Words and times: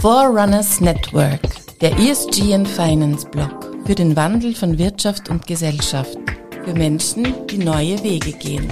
Forerunners 0.00 0.80
Network, 0.80 1.40
der 1.80 1.98
ESG 1.98 2.54
and 2.54 2.68
Finance 2.68 3.26
Blog 3.26 3.72
für 3.86 3.94
den 3.94 4.14
Wandel 4.14 4.54
von 4.54 4.78
Wirtschaft 4.78 5.30
und 5.30 5.46
Gesellschaft, 5.46 6.18
für 6.64 6.74
Menschen, 6.74 7.46
die 7.48 7.58
neue 7.58 8.02
Wege 8.04 8.32
gehen. 8.32 8.70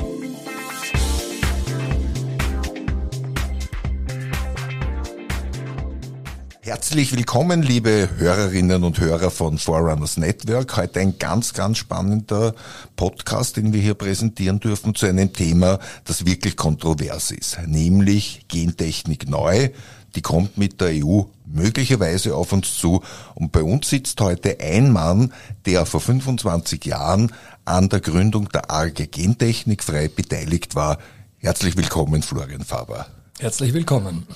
Herzlich 6.61 7.17
willkommen, 7.17 7.63
liebe 7.63 8.11
Hörerinnen 8.19 8.85
und 8.85 9.01
Hörer 9.01 9.31
von 9.31 9.59
Forerunners 9.59 10.19
Network. 10.19 10.77
Heute 10.77 11.01
ein 11.01 11.19
ganz, 11.19 11.55
ganz 11.55 11.79
spannender 11.79 12.55
Podcast, 12.97 13.57
den 13.57 13.73
wir 13.73 13.81
hier 13.81 13.95
präsentieren 13.95 14.61
dürfen 14.61 14.95
zu 14.95 15.07
einem 15.07 15.33
Thema, 15.33 15.79
das 16.05 16.27
wirklich 16.27 16.57
kontrovers 16.57 17.31
ist, 17.31 17.59
nämlich 17.67 18.45
Gentechnik 18.49 19.29
neu. 19.29 19.71
Die 20.15 20.23
kommt 20.23 20.57
mit 20.57 20.81
der 20.81 20.93
EU 21.05 21.23
möglicherweise 21.47 22.35
auf 22.35 22.53
uns 22.53 22.79
zu. 22.79 23.03
Und 23.35 23.53
bei 23.53 23.63
uns 23.63 23.89
sitzt 23.89 24.21
heute 24.21 24.59
ein 24.61 24.93
Mann, 24.93 25.33
der 25.67 25.87
vor 25.87 26.01
25 26.01 26.85
Jahren 26.85 27.33
an 27.65 27.89
der 27.89 28.01
Gründung 28.01 28.49
der 28.49 28.71
ARGE 28.71 29.07
Gentechnik 29.07 29.83
frei 29.83 30.09
beteiligt 30.09 30.75
war. 30.75 30.99
Herzlich 31.39 31.77
willkommen, 31.77 32.23
Florian 32.23 32.65
Faber. 32.65 33.07
Herzlich 33.39 33.75
willkommen. 33.75 34.27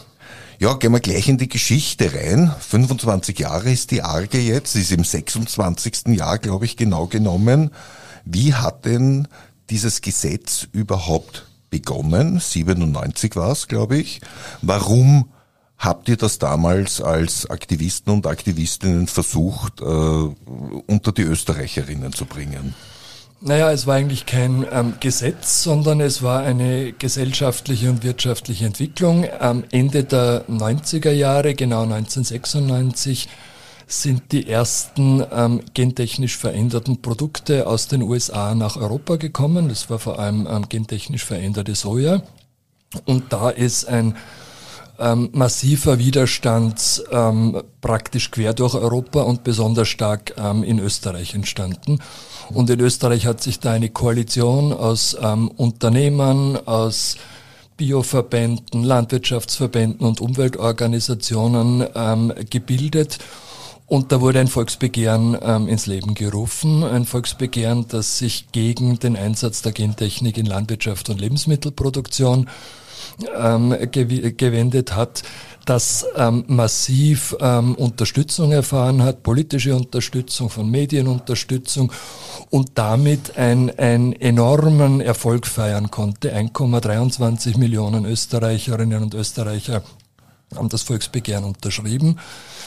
Ja, 0.58 0.74
gehen 0.74 0.92
wir 0.92 1.00
gleich 1.00 1.28
in 1.28 1.38
die 1.38 1.48
Geschichte 1.48 2.12
rein. 2.12 2.52
25 2.58 3.38
Jahre 3.38 3.70
ist 3.70 3.92
die 3.92 4.02
Arge 4.02 4.40
jetzt, 4.40 4.74
ist 4.74 4.90
im 4.90 5.04
26. 5.04 6.08
Jahr, 6.08 6.38
glaube 6.38 6.64
ich, 6.64 6.76
genau 6.76 7.06
genommen. 7.06 7.70
Wie 8.24 8.54
hat 8.54 8.84
denn 8.84 9.28
dieses 9.70 10.00
Gesetz 10.00 10.66
überhaupt 10.72 11.46
begonnen? 11.70 12.40
97 12.40 13.36
war 13.36 13.52
es, 13.52 13.68
glaube 13.68 13.98
ich. 13.98 14.20
Warum 14.60 15.30
habt 15.78 16.08
ihr 16.08 16.16
das 16.16 16.38
damals 16.38 17.00
als 17.00 17.48
Aktivisten 17.48 18.12
und 18.12 18.26
Aktivistinnen 18.26 19.06
versucht, 19.06 19.80
äh, 19.80 19.84
unter 19.84 21.12
die 21.12 21.22
Österreicherinnen 21.22 22.12
zu 22.12 22.26
bringen? 22.26 22.74
Naja, 23.40 23.70
es 23.70 23.86
war 23.86 23.94
eigentlich 23.94 24.26
kein 24.26 24.66
ähm, 24.72 24.94
Gesetz, 24.98 25.62
sondern 25.62 26.00
es 26.00 26.22
war 26.24 26.42
eine 26.42 26.92
gesellschaftliche 26.92 27.88
und 27.88 28.02
wirtschaftliche 28.02 28.66
Entwicklung. 28.66 29.26
Am 29.38 29.62
Ende 29.70 30.02
der 30.02 30.44
90er 30.48 31.12
Jahre, 31.12 31.54
genau 31.54 31.82
1996, 31.82 33.28
sind 33.86 34.32
die 34.32 34.48
ersten 34.48 35.24
ähm, 35.32 35.62
gentechnisch 35.72 36.36
veränderten 36.36 37.00
Produkte 37.00 37.68
aus 37.68 37.86
den 37.86 38.02
USA 38.02 38.56
nach 38.56 38.76
Europa 38.76 39.16
gekommen. 39.16 39.68
Das 39.68 39.88
war 39.88 40.00
vor 40.00 40.18
allem 40.18 40.48
ähm, 40.50 40.68
gentechnisch 40.68 41.24
veränderte 41.24 41.76
Soja. 41.76 42.22
Und 43.04 43.32
da 43.32 43.50
ist 43.50 43.86
ein 43.86 44.16
ähm, 44.98 45.30
massiver 45.32 45.98
Widerstand 45.98 47.04
ähm, 47.10 47.62
praktisch 47.80 48.30
quer 48.30 48.54
durch 48.54 48.74
Europa 48.74 49.22
und 49.22 49.44
besonders 49.44 49.88
stark 49.88 50.34
ähm, 50.36 50.62
in 50.62 50.78
Österreich 50.78 51.34
entstanden. 51.34 52.00
Und 52.50 52.70
in 52.70 52.80
Österreich 52.80 53.26
hat 53.26 53.42
sich 53.42 53.60
da 53.60 53.72
eine 53.72 53.90
Koalition 53.90 54.72
aus 54.72 55.16
ähm, 55.20 55.48
Unternehmern, 55.48 56.56
aus 56.66 57.16
Bioverbänden, 57.76 58.82
Landwirtschaftsverbänden 58.82 60.06
und 60.06 60.20
Umweltorganisationen 60.20 61.86
ähm, 61.94 62.32
gebildet. 62.50 63.18
Und 63.86 64.12
da 64.12 64.20
wurde 64.20 64.40
ein 64.40 64.48
Volksbegehren 64.48 65.36
ähm, 65.40 65.68
ins 65.68 65.86
Leben 65.86 66.14
gerufen, 66.14 66.84
ein 66.84 67.06
Volksbegehren, 67.06 67.86
das 67.88 68.18
sich 68.18 68.52
gegen 68.52 68.98
den 68.98 69.16
Einsatz 69.16 69.62
der 69.62 69.72
Gentechnik 69.72 70.36
in 70.36 70.44
Landwirtschaft 70.44 71.08
und 71.08 71.20
Lebensmittelproduktion 71.20 72.50
ähm, 73.36 73.74
gewendet 73.90 74.94
hat 74.94 75.22
das 75.68 76.06
ähm, 76.16 76.44
massiv 76.46 77.36
ähm, 77.40 77.74
Unterstützung 77.74 78.52
erfahren 78.52 79.02
hat, 79.02 79.22
politische 79.22 79.76
Unterstützung, 79.76 80.48
von 80.48 80.70
Medienunterstützung 80.70 81.92
und 82.48 82.70
damit 82.76 83.36
ein, 83.36 83.76
einen 83.78 84.14
enormen 84.14 85.02
Erfolg 85.02 85.46
feiern 85.46 85.90
konnte. 85.90 86.34
1,23 86.34 87.58
Millionen 87.58 88.06
Österreicherinnen 88.06 89.02
und 89.02 89.14
Österreicher 89.14 89.82
haben 90.56 90.70
das 90.70 90.82
Volksbegehren 90.82 91.44
unterschrieben. 91.44 92.18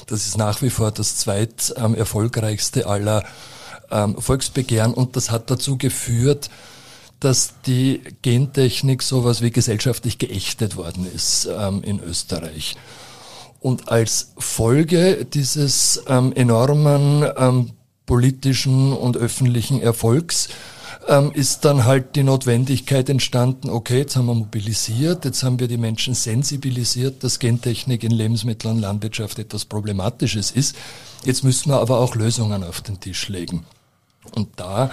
Das 0.05 0.27
ist 0.27 0.37
nach 0.37 0.61
wie 0.61 0.69
vor 0.69 0.91
das 0.91 1.15
zweit 1.15 1.73
ähm, 1.77 1.95
erfolgreichste 1.95 2.85
aller 2.85 3.23
ähm, 3.89 4.15
Volksbegehren 4.19 4.93
und 4.93 5.15
das 5.15 5.31
hat 5.31 5.49
dazu 5.49 5.75
geführt, 5.75 6.51
dass 7.21 7.53
die 7.65 8.01
Gentechnik 8.21 9.01
sowas 9.01 9.41
wie 9.41 9.51
gesellschaftlich 9.51 10.17
geächtet 10.17 10.75
worden 10.75 11.07
ist 11.15 11.47
ähm, 11.57 11.81
in 11.83 12.01
Österreich. 12.01 12.75
Und 13.61 13.89
als 13.89 14.33
Folge 14.37 15.25
dieses 15.25 16.03
ähm, 16.07 16.33
enormen 16.33 17.23
ähm, 17.37 17.69
politischen 18.07 18.91
und 18.91 19.15
öffentlichen 19.15 19.79
Erfolgs 19.81 20.49
ähm, 21.07 21.31
ist 21.33 21.63
dann 21.63 21.85
halt 21.85 22.15
die 22.15 22.23
Notwendigkeit 22.23 23.07
entstanden, 23.07 23.69
okay, 23.69 23.99
jetzt 23.99 24.15
haben 24.15 24.25
wir 24.25 24.33
mobilisiert, 24.33 25.23
jetzt 25.25 25.43
haben 25.43 25.59
wir 25.59 25.67
die 25.67 25.77
Menschen 25.77 26.15
sensibilisiert, 26.15 27.23
dass 27.23 27.37
Gentechnik 27.37 28.03
in 28.03 28.11
Lebensmitteln 28.11 28.75
und 28.75 28.81
Landwirtschaft 28.81 29.37
etwas 29.37 29.65
Problematisches 29.65 30.49
ist. 30.49 30.75
Jetzt 31.23 31.43
müssen 31.43 31.69
wir 31.69 31.79
aber 31.79 31.99
auch 31.99 32.15
Lösungen 32.15 32.63
auf 32.63 32.81
den 32.81 32.99
Tisch 32.99 33.29
legen. 33.29 33.63
Und 34.35 34.49
da 34.55 34.91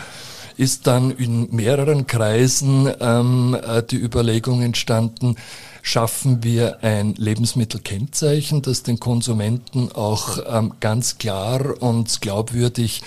ist 0.58 0.86
dann 0.86 1.10
in 1.12 1.54
mehreren 1.54 2.06
Kreisen 2.06 2.92
ähm, 3.00 3.56
äh, 3.60 3.82
die 3.82 3.96
Überlegung 3.96 4.60
entstanden, 4.60 5.36
schaffen 5.82 6.42
wir 6.42 6.82
ein 6.82 7.14
Lebensmittelkennzeichen, 7.14 8.60
das 8.60 8.82
den 8.82 9.00
Konsumenten 9.00 9.90
auch 9.92 10.38
ähm, 10.46 10.74
ganz 10.80 11.16
klar 11.16 11.80
und 11.80 12.20
glaubwürdig 12.20 13.02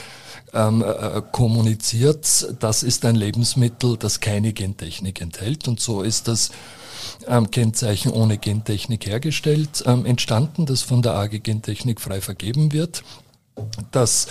ähm, 0.53 0.81
äh, 0.81 1.21
kommuniziert, 1.31 2.55
das 2.59 2.83
ist 2.83 3.05
ein 3.05 3.15
Lebensmittel, 3.15 3.97
das 3.97 4.21
keine 4.21 4.53
Gentechnik 4.53 5.21
enthält. 5.21 5.67
Und 5.67 5.79
so 5.79 6.01
ist 6.01 6.27
das 6.27 6.51
ähm, 7.27 7.51
Kennzeichen 7.51 8.11
ohne 8.11 8.37
Gentechnik 8.37 9.05
hergestellt, 9.05 9.83
ähm, 9.85 10.05
entstanden, 10.05 10.65
das 10.65 10.81
von 10.81 11.01
der 11.01 11.15
AG 11.15 11.43
Gentechnik 11.43 11.99
frei 11.99 12.21
vergeben 12.21 12.71
wird. 12.71 13.03
Das 13.91 14.27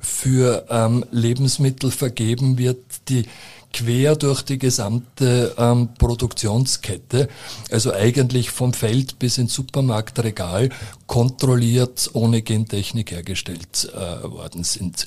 für 0.00 0.66
ähm, 0.70 1.04
Lebensmittel 1.10 1.90
vergeben 1.90 2.58
wird, 2.58 2.78
die 3.08 3.24
quer 3.72 4.16
durch 4.16 4.42
die 4.42 4.58
gesamte 4.58 5.54
ähm, 5.58 5.90
Produktionskette, 5.98 7.28
also 7.70 7.92
eigentlich 7.92 8.50
vom 8.50 8.72
Feld 8.72 9.18
bis 9.18 9.38
ins 9.38 9.54
Supermarktregal 9.54 10.70
kontrolliert 11.06 12.10
ohne 12.14 12.42
Gentechnik 12.42 13.10
hergestellt 13.10 13.92
äh, 13.94 14.28
worden 14.28 14.64
sind. 14.64 15.06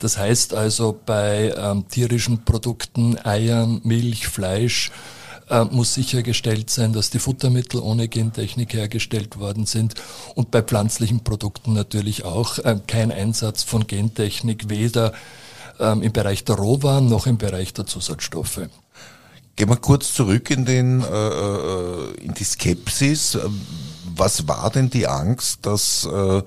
Das 0.00 0.18
heißt 0.18 0.54
also 0.54 0.98
bei 1.06 1.54
ähm, 1.56 1.88
tierischen 1.88 2.44
Produkten, 2.44 3.18
Eiern, 3.24 3.80
Milch, 3.84 4.26
Fleisch, 4.26 4.90
äh, 5.48 5.64
muss 5.64 5.94
sichergestellt 5.94 6.70
sein, 6.70 6.92
dass 6.92 7.10
die 7.10 7.18
Futtermittel 7.18 7.80
ohne 7.80 8.08
Gentechnik 8.08 8.74
hergestellt 8.74 9.38
worden 9.38 9.66
sind 9.66 9.94
und 10.34 10.50
bei 10.50 10.62
pflanzlichen 10.62 11.24
Produkten 11.24 11.72
natürlich 11.72 12.24
auch 12.24 12.58
äh, 12.58 12.78
kein 12.86 13.12
Einsatz 13.12 13.62
von 13.62 13.86
Gentechnik, 13.86 14.68
weder 14.68 15.12
ähm, 15.78 16.02
im 16.02 16.12
Bereich 16.12 16.44
der 16.44 16.56
Rohwaren 16.56 17.08
noch 17.08 17.26
im 17.26 17.38
Bereich 17.38 17.74
der 17.74 17.86
Zusatzstoffe. 17.86 18.68
Gehen 19.56 19.68
wir 19.68 19.76
kurz 19.76 20.14
zurück 20.14 20.50
in, 20.50 20.64
den, 20.64 21.00
äh, 21.02 21.06
äh 21.06 22.14
in 22.22 22.34
die 22.34 22.44
Skepsis. 22.44 23.38
Was 24.16 24.48
war 24.48 24.70
denn 24.70 24.90
die 24.90 25.06
Angst, 25.06 25.66
dass 25.66 26.06
äh, 26.06 26.42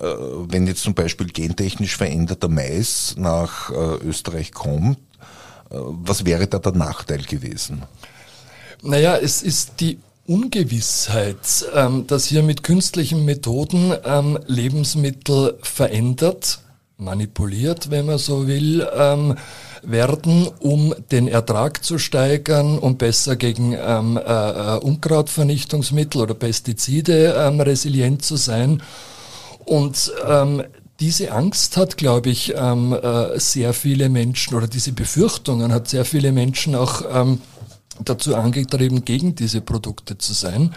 wenn 0.00 0.66
jetzt 0.66 0.82
zum 0.82 0.94
Beispiel 0.94 1.26
gentechnisch 1.26 1.96
veränderter 1.96 2.48
Mais 2.48 3.14
nach 3.16 3.70
äh, 3.70 3.96
Österreich 4.04 4.52
kommt, 4.52 4.98
äh, 4.98 5.74
was 5.74 6.24
wäre 6.24 6.46
da 6.46 6.58
der 6.58 6.72
Nachteil 6.72 7.22
gewesen? 7.22 7.82
Naja, 8.82 9.16
es 9.16 9.42
ist 9.42 9.80
die 9.80 9.98
Ungewissheit, 10.26 11.66
ähm, 11.74 12.06
dass 12.06 12.26
hier 12.26 12.42
mit 12.42 12.62
künstlichen 12.62 13.24
Methoden 13.24 13.92
ähm, 14.04 14.38
Lebensmittel 14.46 15.58
verändert, 15.60 16.60
manipuliert, 16.96 17.90
wenn 17.90 18.06
man 18.06 18.18
so 18.18 18.46
will, 18.46 18.86
ähm, 18.96 19.36
werden, 19.82 20.48
um 20.60 20.94
den 21.10 21.28
Ertrag 21.28 21.84
zu 21.84 21.98
steigern, 21.98 22.78
um 22.78 22.96
besser 22.96 23.36
gegen 23.36 23.72
ähm, 23.72 24.16
äh, 24.16 24.20
äh 24.20 24.78
Unkrautvernichtungsmittel 24.78 26.22
oder 26.22 26.34
Pestizide 26.34 27.34
ähm, 27.36 27.60
resilient 27.60 28.22
zu 28.24 28.36
sein. 28.36 28.82
Und 29.64 30.12
ähm, 30.26 30.62
diese 31.00 31.32
Angst 31.32 31.76
hat, 31.76 31.96
glaube 31.96 32.30
ich, 32.30 32.54
ähm, 32.56 32.92
äh, 32.92 33.38
sehr 33.38 33.72
viele 33.72 34.08
Menschen 34.08 34.54
oder 34.54 34.68
diese 34.68 34.92
Befürchtungen 34.92 35.72
hat 35.72 35.88
sehr 35.88 36.04
viele 36.04 36.32
Menschen 36.32 36.74
auch 36.74 37.02
ähm, 37.12 37.40
dazu 38.04 38.36
angetrieben, 38.36 39.04
gegen 39.04 39.34
diese 39.34 39.60
Produkte 39.60 40.18
zu 40.18 40.32
sein. 40.32 40.74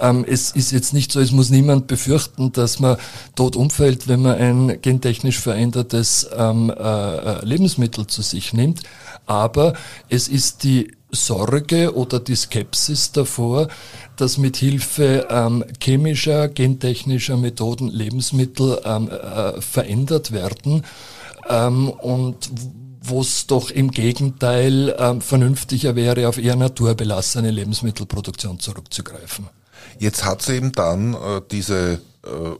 ähm, 0.00 0.24
es 0.28 0.50
ist 0.50 0.72
jetzt 0.72 0.92
nicht 0.92 1.12
so, 1.12 1.20
es 1.20 1.32
muss 1.32 1.50
niemand 1.50 1.86
befürchten, 1.86 2.52
dass 2.52 2.80
man 2.80 2.96
tot 3.34 3.56
umfällt, 3.56 4.08
wenn 4.08 4.22
man 4.22 4.36
ein 4.36 4.82
gentechnisch 4.82 5.38
verändertes 5.38 6.28
ähm, 6.36 6.70
äh, 6.70 7.44
Lebensmittel 7.44 8.06
zu 8.06 8.22
sich 8.22 8.52
nimmt. 8.52 8.82
Aber 9.26 9.74
es 10.08 10.28
ist 10.28 10.64
die 10.64 10.92
Sorge 11.10 11.94
oder 11.94 12.20
die 12.20 12.36
Skepsis 12.36 13.12
davor, 13.12 13.68
dass 14.16 14.38
mit 14.38 14.56
Hilfe 14.56 15.26
ähm, 15.30 15.64
chemischer, 15.80 16.48
gentechnischer 16.48 17.36
Methoden 17.36 17.88
Lebensmittel 17.88 18.80
ähm, 18.84 19.08
äh, 19.08 19.60
verändert 19.60 20.32
werden 20.32 20.84
ähm, 21.48 21.88
und 21.88 22.50
wo 23.08 23.20
es 23.20 23.46
doch 23.46 23.70
im 23.70 23.90
Gegenteil 23.90 24.94
ähm, 24.98 25.20
vernünftiger 25.20 25.96
wäre, 25.96 26.28
auf 26.28 26.38
eher 26.38 26.56
naturbelassene 26.56 27.50
Lebensmittelproduktion 27.50 28.58
zurückzugreifen. 28.58 29.48
Jetzt 29.98 30.24
hat 30.24 30.40
es 30.40 30.48
eben 30.48 30.72
dann 30.72 31.14
äh, 31.14 31.40
diese, 31.50 32.00
äh, 32.24 32.28
äh, 32.28 32.56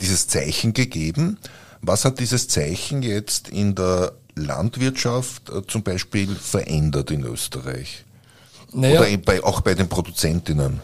dieses 0.00 0.26
Zeichen 0.28 0.72
gegeben. 0.72 1.38
Was 1.80 2.04
hat 2.04 2.18
dieses 2.18 2.48
Zeichen 2.48 3.02
jetzt 3.02 3.48
in 3.48 3.74
der 3.74 4.12
Landwirtschaft 4.34 5.50
äh, 5.50 5.66
zum 5.66 5.82
Beispiel 5.82 6.34
verändert 6.34 7.10
in 7.10 7.24
Österreich? 7.24 8.04
Naja, 8.72 9.00
Oder 9.00 9.16
bei, 9.18 9.42
auch 9.42 9.60
bei 9.60 9.74
den 9.74 9.88
Produzentinnen? 9.88 10.80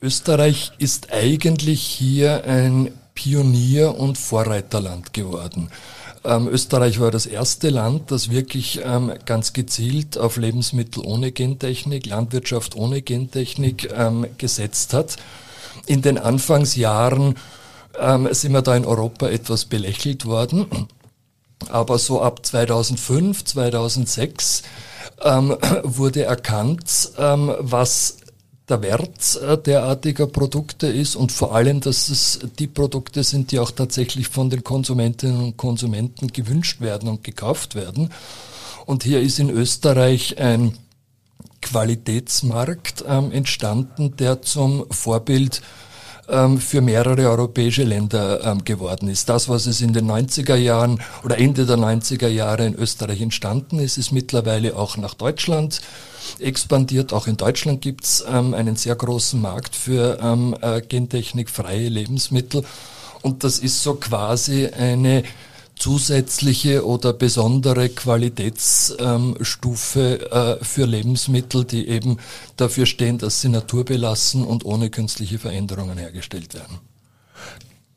Österreich 0.00 0.72
ist 0.78 1.12
eigentlich 1.12 1.82
hier 1.82 2.44
ein 2.44 2.92
Pionier- 3.14 3.96
und 3.98 4.16
Vorreiterland 4.16 5.12
geworden. 5.12 5.70
Ähm, 6.24 6.48
Österreich 6.48 7.00
war 7.00 7.10
das 7.10 7.26
erste 7.26 7.70
Land, 7.70 8.10
das 8.10 8.30
wirklich 8.30 8.80
ähm, 8.84 9.12
ganz 9.24 9.52
gezielt 9.52 10.18
auf 10.18 10.36
Lebensmittel 10.36 11.04
ohne 11.04 11.32
Gentechnik, 11.32 12.06
Landwirtschaft 12.06 12.74
ohne 12.76 13.02
Gentechnik 13.02 13.92
ähm, 13.92 14.26
gesetzt 14.38 14.94
hat. 14.94 15.16
In 15.86 16.02
den 16.02 16.18
Anfangsjahren 16.18 17.36
ähm, 17.98 18.28
sind 18.32 18.52
wir 18.52 18.62
da 18.62 18.76
in 18.76 18.84
Europa 18.84 19.28
etwas 19.28 19.64
belächelt 19.64 20.26
worden. 20.26 20.66
Aber 21.70 21.98
so 21.98 22.22
ab 22.22 22.44
2005, 22.44 23.44
2006 23.44 24.62
ähm, 25.22 25.56
wurde 25.82 26.24
erkannt, 26.24 27.10
ähm, 27.18 27.52
was 27.58 28.18
der 28.68 28.82
Wert 28.82 29.40
äh, 29.42 29.56
derartiger 29.58 30.26
Produkte 30.26 30.86
ist 30.86 31.16
und 31.16 31.32
vor 31.32 31.54
allem, 31.54 31.80
dass 31.80 32.08
es 32.08 32.40
die 32.58 32.66
Produkte 32.66 33.22
sind, 33.24 33.52
die 33.52 33.58
auch 33.58 33.70
tatsächlich 33.70 34.28
von 34.28 34.50
den 34.50 34.64
Konsumentinnen 34.64 35.42
und 35.42 35.56
Konsumenten 35.56 36.28
gewünscht 36.28 36.80
werden 36.80 37.08
und 37.08 37.24
gekauft 37.24 37.74
werden. 37.74 38.10
Und 38.86 39.04
hier 39.04 39.20
ist 39.20 39.38
in 39.38 39.50
Österreich 39.50 40.38
ein 40.38 40.76
Qualitätsmarkt 41.60 43.04
ähm, 43.06 43.32
entstanden, 43.32 44.16
der 44.16 44.42
zum 44.42 44.86
Vorbild 44.90 45.60
ähm, 45.60 45.87
für 46.58 46.82
mehrere 46.82 47.28
europäische 47.28 47.84
Länder 47.84 48.44
ähm, 48.44 48.62
geworden 48.62 49.08
ist. 49.08 49.30
Das, 49.30 49.48
was 49.48 49.64
es 49.66 49.80
in 49.80 49.94
den 49.94 50.10
90er 50.10 50.56
Jahren 50.56 51.00
oder 51.24 51.38
Ende 51.38 51.64
der 51.64 51.78
90er 51.78 52.28
Jahre 52.28 52.66
in 52.66 52.74
Österreich 52.74 53.22
entstanden 53.22 53.78
ist, 53.78 53.96
ist 53.96 54.12
mittlerweile 54.12 54.76
auch 54.76 54.98
nach 54.98 55.14
Deutschland 55.14 55.80
expandiert. 56.38 57.12
Auch 57.14 57.26
in 57.26 57.38
Deutschland 57.38 57.80
gibt 57.80 58.04
es 58.04 58.24
ähm, 58.30 58.52
einen 58.52 58.76
sehr 58.76 58.94
großen 58.94 59.40
Markt 59.40 59.74
für 59.74 60.18
ähm, 60.22 60.54
äh, 60.60 60.82
gentechnikfreie 60.82 61.88
Lebensmittel. 61.88 62.62
Und 63.22 63.42
das 63.42 63.58
ist 63.58 63.82
so 63.82 63.94
quasi 63.94 64.66
eine 64.66 65.24
zusätzliche 65.78 66.86
oder 66.86 67.12
besondere 67.12 67.88
Qualitätsstufe 67.88 70.30
äh, 70.30 70.64
für 70.64 70.86
Lebensmittel, 70.86 71.64
die 71.64 71.88
eben 71.88 72.18
dafür 72.56 72.86
stehen, 72.86 73.18
dass 73.18 73.40
sie 73.40 73.48
naturbelassen 73.48 74.44
und 74.44 74.64
ohne 74.64 74.90
künstliche 74.90 75.38
Veränderungen 75.38 75.98
hergestellt 75.98 76.54
werden. 76.54 76.78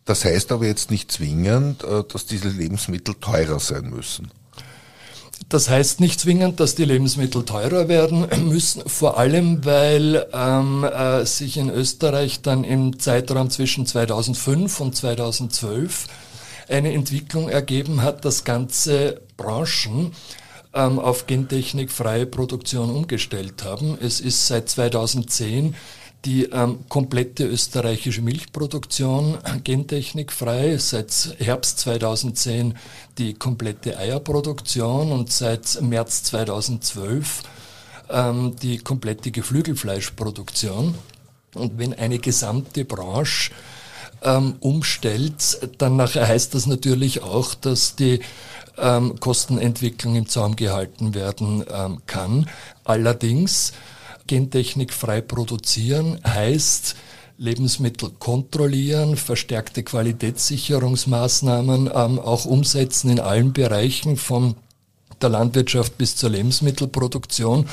Das 0.06 0.25
heißt 0.25 0.51
aber 0.51 0.66
jetzt 0.66 0.92
nicht 0.92 1.12
zwingend, 1.12 1.83
äh, 1.83 2.04
dass 2.07 2.25
diese 2.25 2.50
Lebensmittel 2.50 3.16
teurer 3.16 3.60
sein 3.60 3.89
müssen. 3.89 4.31
Das 5.50 5.69
heißt 5.69 6.00
nicht 6.00 6.19
zwingend, 6.19 6.60
dass 6.62 6.75
die 6.75 6.86
Lebensmittel 6.86 7.44
teurer 7.44 7.88
werden 7.88 8.28
müssen, 8.48 8.83
vor 8.88 9.18
allem 9.18 9.66
weil 9.66 10.25
ähm, 10.33 10.83
äh, 10.83 11.25
sich 11.25 11.57
in 11.57 11.69
Österreich 11.69 12.42
dann 12.42 12.63
im 12.63 13.00
Zeitraum 13.00 13.50
zwischen 13.50 13.86
2005 13.86 14.80
und 14.80 14.95
2012 14.95 16.07
eine 16.71 16.94
Entwicklung 16.94 17.50
ergeben 17.50 18.01
hat, 18.01 18.25
dass 18.25 18.44
ganze 18.44 19.21
Branchen 19.38 20.13
ähm, 20.73 21.00
auf 21.00 21.27
gentechnikfreie 21.27 22.25
Produktion 22.25 22.89
umgestellt 22.89 23.63
haben. 23.63 23.97
Es 24.01 24.19
ist 24.19 24.47
seit 24.47 24.69
2010 24.69 25.75
die 26.25 26.45
ähm, 26.45 26.79
komplette 26.88 27.45
österreichische 27.45 28.21
Milchproduktion 28.21 29.39
gentechnikfrei, 29.63 30.77
seit 30.77 31.35
Herbst 31.39 31.79
2010 31.79 32.77
die 33.18 33.33
komplette 33.33 33.97
Eierproduktion 33.97 35.12
und 35.12 35.31
seit 35.31 35.81
März 35.81 36.23
2012 36.23 37.41
ähm, 38.09 38.56
die 38.62 38.77
komplette 38.77 39.31
Geflügelfleischproduktion. 39.31 40.95
Und 41.56 41.79
wenn 41.79 41.94
eine 41.94 42.19
gesamte 42.19 42.85
Branche 42.85 43.51
ähm, 44.21 44.56
umstellt, 44.59 45.69
dann 45.77 45.95
nachher 45.95 46.27
heißt 46.27 46.53
das 46.53 46.68
natürlich 46.68 47.23
auch, 47.23 47.56
dass 47.56 47.95
die 47.95 48.19
ähm, 48.77 49.19
Kostenentwicklung 49.19 50.15
im 50.15 50.27
Zaum 50.27 50.56
gehalten 50.56 51.13
werden 51.13 51.63
ähm, 51.71 52.01
kann. 52.06 52.50
Allerdings 52.83 53.73
Gentechnik 54.27 54.94
frei 54.94 55.21
produzieren 55.21 56.19
heißt 56.25 56.95
Lebensmittel 57.38 58.12
kontrollieren, 58.19 59.18
verstärkte 59.18 59.83
Qualitätssicherungsmaßnahmen 59.83 61.89
ähm, 61.94 62.19
auch 62.19 62.45
umsetzen 62.45 63.09
in 63.09 63.19
allen 63.19 63.51
Bereichen 63.51 64.15
von 64.15 64.56
der 65.21 65.29
Landwirtschaft 65.29 65.97
bis 65.97 66.15
zur 66.15 66.29
Lebensmittelproduktion 66.29 67.68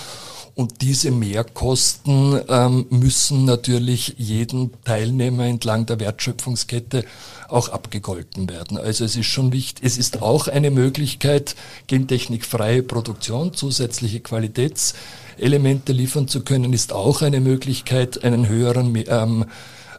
und 0.58 0.80
diese 0.80 1.12
Mehrkosten 1.12 2.40
ähm, 2.48 2.86
müssen 2.90 3.44
natürlich 3.44 4.16
jedem 4.18 4.72
Teilnehmer 4.82 5.44
entlang 5.44 5.86
der 5.86 6.00
Wertschöpfungskette 6.00 7.04
auch 7.46 7.68
abgegolten 7.68 8.50
werden. 8.50 8.76
Also 8.76 9.04
es 9.04 9.14
ist 9.14 9.26
schon 9.26 9.52
wichtig, 9.52 9.84
es 9.86 9.98
ist 9.98 10.20
auch 10.20 10.48
eine 10.48 10.72
Möglichkeit, 10.72 11.54
gentechnikfreie 11.86 12.82
Produktion, 12.82 13.54
zusätzliche 13.54 14.18
Qualitätselemente 14.18 15.92
liefern 15.92 16.26
zu 16.26 16.42
können, 16.42 16.72
ist 16.72 16.92
auch 16.92 17.22
eine 17.22 17.38
Möglichkeit, 17.38 18.24
einen 18.24 18.48
höheren 18.48 18.92
ähm, 19.06 19.44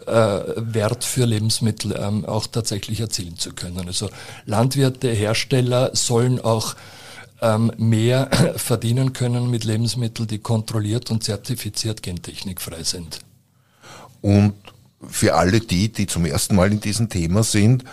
äh, 0.08 0.12
Wert 0.58 1.06
für 1.06 1.24
Lebensmittel 1.24 1.98
ähm, 1.98 2.26
auch 2.26 2.48
tatsächlich 2.48 3.00
erzielen 3.00 3.38
zu 3.38 3.54
können. 3.54 3.88
Also 3.88 4.10
Landwirte, 4.46 5.08
Hersteller 5.08 5.92
sollen 5.94 6.42
auch 6.42 6.76
ähm, 7.42 7.72
mehr 7.78 8.30
verdienen 8.56 9.14
können 9.14 9.50
mit 9.50 9.64
Lebensmitteln, 9.64 10.28
die 10.28 10.40
kontrolliert 10.40 11.12
und 11.12 11.24
zertifiziert 11.24 12.04
gentechnikfrei 12.04 12.84
sind. 12.84 13.20
Und 14.22 14.54
für 15.08 15.36
alle 15.36 15.60
die, 15.60 15.90
die 15.90 16.08
zum 16.08 16.26
ersten 16.26 16.56
Mal 16.56 16.72
in 16.72 16.82
diesem 16.82 17.10
Thema 17.10 17.44
sind, 17.44 17.84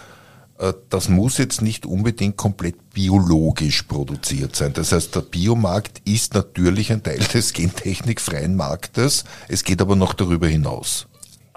äh, 0.59 0.73
das 0.91 1.09
muss 1.09 1.39
jetzt 1.39 1.63
nicht 1.63 1.87
unbedingt 1.87 2.37
komplett 2.37 2.91
biologisch 2.93 3.83
produziert 3.83 4.57
sein. 4.57 4.73
Das 4.73 4.93
heißt, 4.93 5.15
der 5.15 5.21
Biomarkt 5.21 6.01
ist 6.05 6.35
natürlich 6.35 6.93
ein 6.93 7.03
Teil 7.03 7.19
des 7.19 7.53
gentechnikfreien 7.53 8.57
Marktes. 8.57 9.25
Es 9.49 9.65
geht 9.65 9.81
aber 9.81 9.97
noch 9.97 10.15
darüber 10.15 10.49
hinaus. 10.49 11.07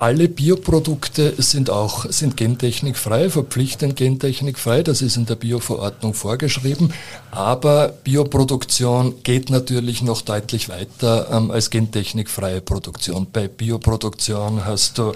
Alle 0.02 0.30
Bioprodukte 0.30 1.34
sind 1.40 1.70
auch 1.70 2.06
sind 2.10 2.38
gentechnikfrei, 2.38 3.30
verpflichtend 3.30 3.98
gentechnikfrei, 3.98 4.82
das 4.82 5.02
ist 5.02 5.18
in 5.18 5.26
der 5.26 5.36
Bioverordnung 5.36 6.14
vorgeschrieben. 6.14 6.94
Aber 7.32 7.90
Bioproduktion 8.06 9.22
geht 9.24 9.50
natürlich 9.50 10.02
noch 10.02 10.22
deutlich 10.22 10.70
weiter 10.70 11.28
ähm, 11.34 11.52
als 11.52 11.70
gentechnikfreie 11.70 12.62
Produktion. 12.62 13.28
Bei 13.34 13.50
Bioproduktion 13.50 14.64
hast 14.64 15.00
du 15.00 15.12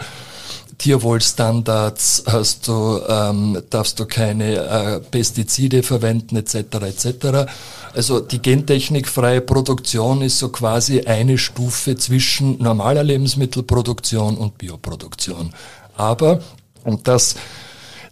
Tierwohlstandards, 0.78 2.24
hast 2.28 2.68
du, 2.68 3.00
ähm, 3.08 3.62
darfst 3.70 4.00
du 4.00 4.06
keine 4.06 4.56
äh, 4.56 5.00
Pestizide 5.00 5.84
verwenden 5.84 6.36
etc. 6.36 6.56
etc. 6.56 7.52
Also 7.94 8.20
die 8.20 8.42
gentechnikfreie 8.42 9.42
Produktion 9.42 10.22
ist 10.22 10.40
so 10.40 10.50
quasi 10.50 11.02
eine 11.02 11.38
Stufe 11.38 11.96
zwischen 11.96 12.58
normaler 12.58 13.04
Lebensmittelproduktion 13.04 14.38
und 14.38 14.58
Bioproduktion. 14.58 15.54
Aber, 15.96 16.42
und 16.84 17.08
das 17.08 17.36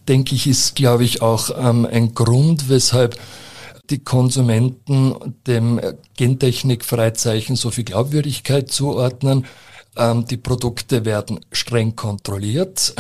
denke 0.08 0.36
ich, 0.36 0.48
ist, 0.48 0.76
glaube 0.76 1.04
ich, 1.04 1.22
auch 1.22 1.50
ähm, 1.58 1.88
ein 1.90 2.14
Grund, 2.14 2.70
weshalb 2.70 3.18
die 3.90 4.00
Konsumenten 4.00 5.16
dem 5.48 5.80
Gentechnikfreizeichen 6.16 7.56
so 7.56 7.72
viel 7.72 7.84
Glaubwürdigkeit 7.84 8.72
zuordnen. 8.72 9.46
Ähm, 9.96 10.26
die 10.26 10.38
Produkte 10.38 11.06
werden 11.06 11.40
streng 11.52 11.96
kontrolliert. 11.96 12.94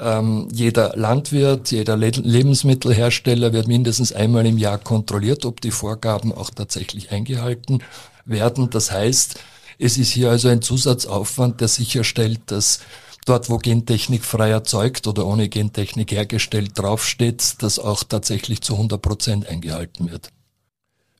Ähm, 0.00 0.48
jeder 0.50 0.96
Landwirt, 0.96 1.70
jeder 1.70 1.98
Le 1.98 2.08
Lebensmittelhersteller 2.08 3.52
wird 3.52 3.68
mindestens 3.68 4.12
einmal 4.12 4.46
im 4.46 4.56
Jahr 4.56 4.78
kontrolliert, 4.78 5.44
ob 5.44 5.60
die 5.60 5.70
Vorgaben 5.70 6.32
auch 6.32 6.48
tatsächlich 6.50 7.10
eingehalten 7.10 7.82
werden. 8.24 8.70
Das 8.70 8.90
heißt, 8.90 9.38
Es 9.78 9.98
ist 9.98 10.10
hier 10.12 10.30
also 10.30 10.48
ein 10.48 10.62
Zusatzaufwand, 10.62 11.60
der 11.60 11.68
sicherstellt, 11.68 12.40
dass 12.46 12.80
dort, 13.26 13.50
wo 13.50 13.58
Gentechnik 13.58 14.24
frei 14.24 14.50
erzeugt 14.50 15.06
oder 15.08 15.26
ohne 15.26 15.48
Gentechnik 15.48 16.12
hergestellt 16.12 16.78
draufsteht, 16.78 17.56
das 17.58 17.78
auch 17.78 18.04
tatsächlich 18.04 18.60
zu 18.60 18.74
100 18.74 19.02
Prozent 19.02 19.48
eingehalten 19.48 20.10
wird. 20.10 20.30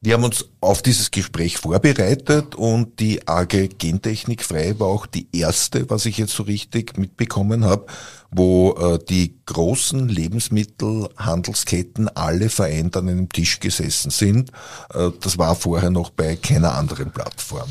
Wir 0.04 0.14
haben 0.14 0.24
uns 0.24 0.46
auf 0.60 0.82
dieses 0.82 1.12
Gespräch 1.12 1.58
vorbereitet 1.58 2.56
und 2.56 2.98
die 2.98 3.28
AG 3.28 3.68
Gentechnik 3.78 4.42
frei 4.42 4.74
war 4.80 4.88
auch 4.88 5.06
die 5.06 5.28
erste, 5.32 5.88
was 5.90 6.06
ich 6.06 6.18
jetzt 6.18 6.34
so 6.34 6.42
richtig 6.42 6.98
mitbekommen 6.98 7.64
habe, 7.64 7.86
wo 8.32 8.72
äh, 8.72 8.98
die 8.98 9.36
großen 9.46 10.08
Lebensmittelhandelsketten 10.08 12.08
alle 12.16 12.48
vereint 12.48 12.96
an 12.96 13.08
einem 13.08 13.28
Tisch 13.28 13.60
gesessen 13.60 14.10
sind. 14.10 14.50
Äh, 14.92 15.10
das 15.20 15.38
war 15.38 15.54
vorher 15.54 15.90
noch 15.90 16.10
bei 16.10 16.34
keiner 16.34 16.74
anderen 16.74 17.12
Plattform. 17.12 17.70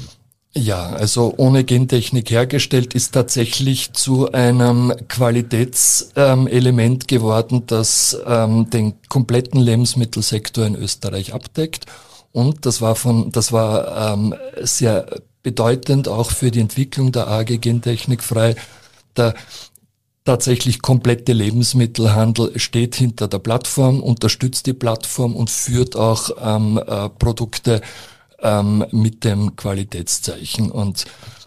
Ja, 0.54 0.88
also 0.88 1.34
ohne 1.36 1.66
Gentechnik 1.66 2.32
hergestellt 2.32 2.94
ist 2.94 3.12
tatsächlich 3.12 3.92
zu 3.92 4.32
einem 4.32 4.94
Qualitätselement 5.10 7.04
ähm, 7.04 7.08
geworden, 7.08 7.64
das 7.68 8.18
ähm, 8.26 8.70
den 8.70 8.94
kompletten 9.10 9.60
Lebensmittelsektor 9.60 10.66
in 10.66 10.76
Österreich 10.76 11.34
abdeckt 11.34 11.88
und 12.32 12.66
das 12.66 12.82
war 12.82 12.96
von, 12.96 13.32
das 13.32 13.52
war 13.52 14.14
ähm, 14.14 14.36
sehr 14.62 15.06
bedeutend 15.44 16.08
auch 16.08 16.32
für 16.32 16.52
die 16.52 16.60
Entwicklung 16.60 17.12
der 17.12 17.28
AG 17.28 17.58
Gentechnik 17.60 18.24
frei. 18.24 18.56
Der 19.18 19.34
tatsächlich 20.24 20.82
komplette 20.82 21.34
Lebensmittelhandel 21.34 22.58
steht 22.60 22.96
hinter 22.96 23.28
der 23.28 23.40
Plattform, 23.40 24.02
unterstützt 24.02 24.68
die 24.68 24.74
Plattform 24.74 25.36
und 25.36 25.50
führt 25.50 25.96
auch 25.96 26.30
ähm, 26.40 26.78
äh, 26.78 27.10
Produkte 27.10 27.82
ähm, 28.40 28.86
mit 28.92 29.24
dem 29.24 29.56
Qualitätszeichen. 29.56 30.72
Und 30.72 31.06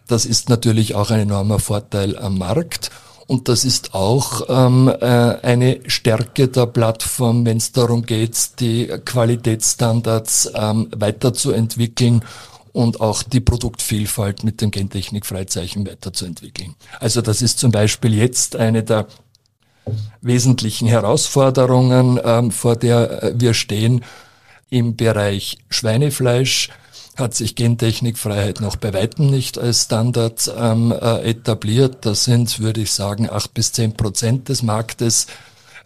das 0.08 0.26
ist 0.26 0.48
natürlich 0.48 0.94
auch 0.94 1.10
ein 1.10 1.20
enormer 1.20 1.60
Vorteil 1.60 2.18
am 2.18 2.38
Markt. 2.38 2.90
Und 3.26 3.48
das 3.48 3.64
ist 3.64 3.94
auch 3.94 4.42
ähm, 4.48 4.88
äh, 4.88 5.04
eine 5.04 5.80
Stärke 5.86 6.48
der 6.48 6.66
Plattform, 6.66 7.46
wenn 7.46 7.56
es 7.56 7.72
darum 7.72 8.04
geht, 8.04 8.60
die 8.60 8.86
Qualitätsstandards 8.86 10.52
ähm, 10.54 10.88
weiterzuentwickeln 10.94 12.22
und 12.72 13.00
auch 13.00 13.22
die 13.22 13.40
Produktvielfalt 13.40 14.44
mit 14.44 14.60
dem 14.60 14.70
Gentechnik-Freizeichen 14.70 15.86
weiterzuentwickeln. 15.86 16.74
Also 17.00 17.22
das 17.22 17.40
ist 17.40 17.58
zum 17.58 17.70
Beispiel 17.70 18.14
jetzt 18.14 18.56
eine 18.56 18.82
der 18.82 19.06
wesentlichen 20.20 20.88
Herausforderungen, 20.88 22.20
ähm, 22.22 22.50
vor 22.50 22.76
der 22.76 23.22
äh, 23.22 23.34
wir 23.36 23.54
stehen 23.54 24.04
im 24.70 24.96
Bereich 24.96 25.58
Schweinefleisch 25.70 26.70
hat 27.16 27.34
sich 27.34 27.54
Gentechnikfreiheit 27.54 28.60
noch 28.60 28.76
bei 28.76 28.92
weitem 28.92 29.30
nicht 29.30 29.58
als 29.58 29.84
Standard 29.84 30.52
ähm, 30.56 30.92
äh, 30.92 31.30
etabliert. 31.30 31.98
Das 32.06 32.24
sind, 32.24 32.60
würde 32.60 32.80
ich 32.82 32.92
sagen, 32.92 33.30
acht 33.30 33.54
bis 33.54 33.72
zehn 33.72 33.94
Prozent 33.94 34.48
des 34.48 34.62
Marktes 34.62 35.26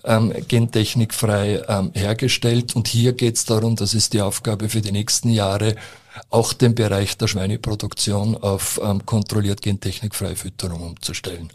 ähm, 0.05 0.33
gentechnikfrei 0.49 1.63
ähm, 1.69 1.91
hergestellt. 1.95 2.75
Und 2.75 2.89
hier 2.89 3.13
geht 3.13 3.37
es 3.37 3.45
darum, 3.45 3.77
das 3.77 3.95
ist 3.95 4.13
die 4.15 4.23
Aufgabe 4.23 4.69
für 4.69 4.81
die 4.81 4.93
nächsten 4.93 5.31
Jahre, 5.31 5.77
auch 6.31 6.53
den 6.53 6.75
Bereich 6.75 7.17
der 7.17 7.29
Schweineproduktion 7.29 8.37
auf 8.37 8.81
ähm, 8.83 9.05
kontrolliert 9.05 9.63
gentechnikfreie 9.63 10.37
Fütterung 10.37 10.83
umzustellen. 10.83 11.51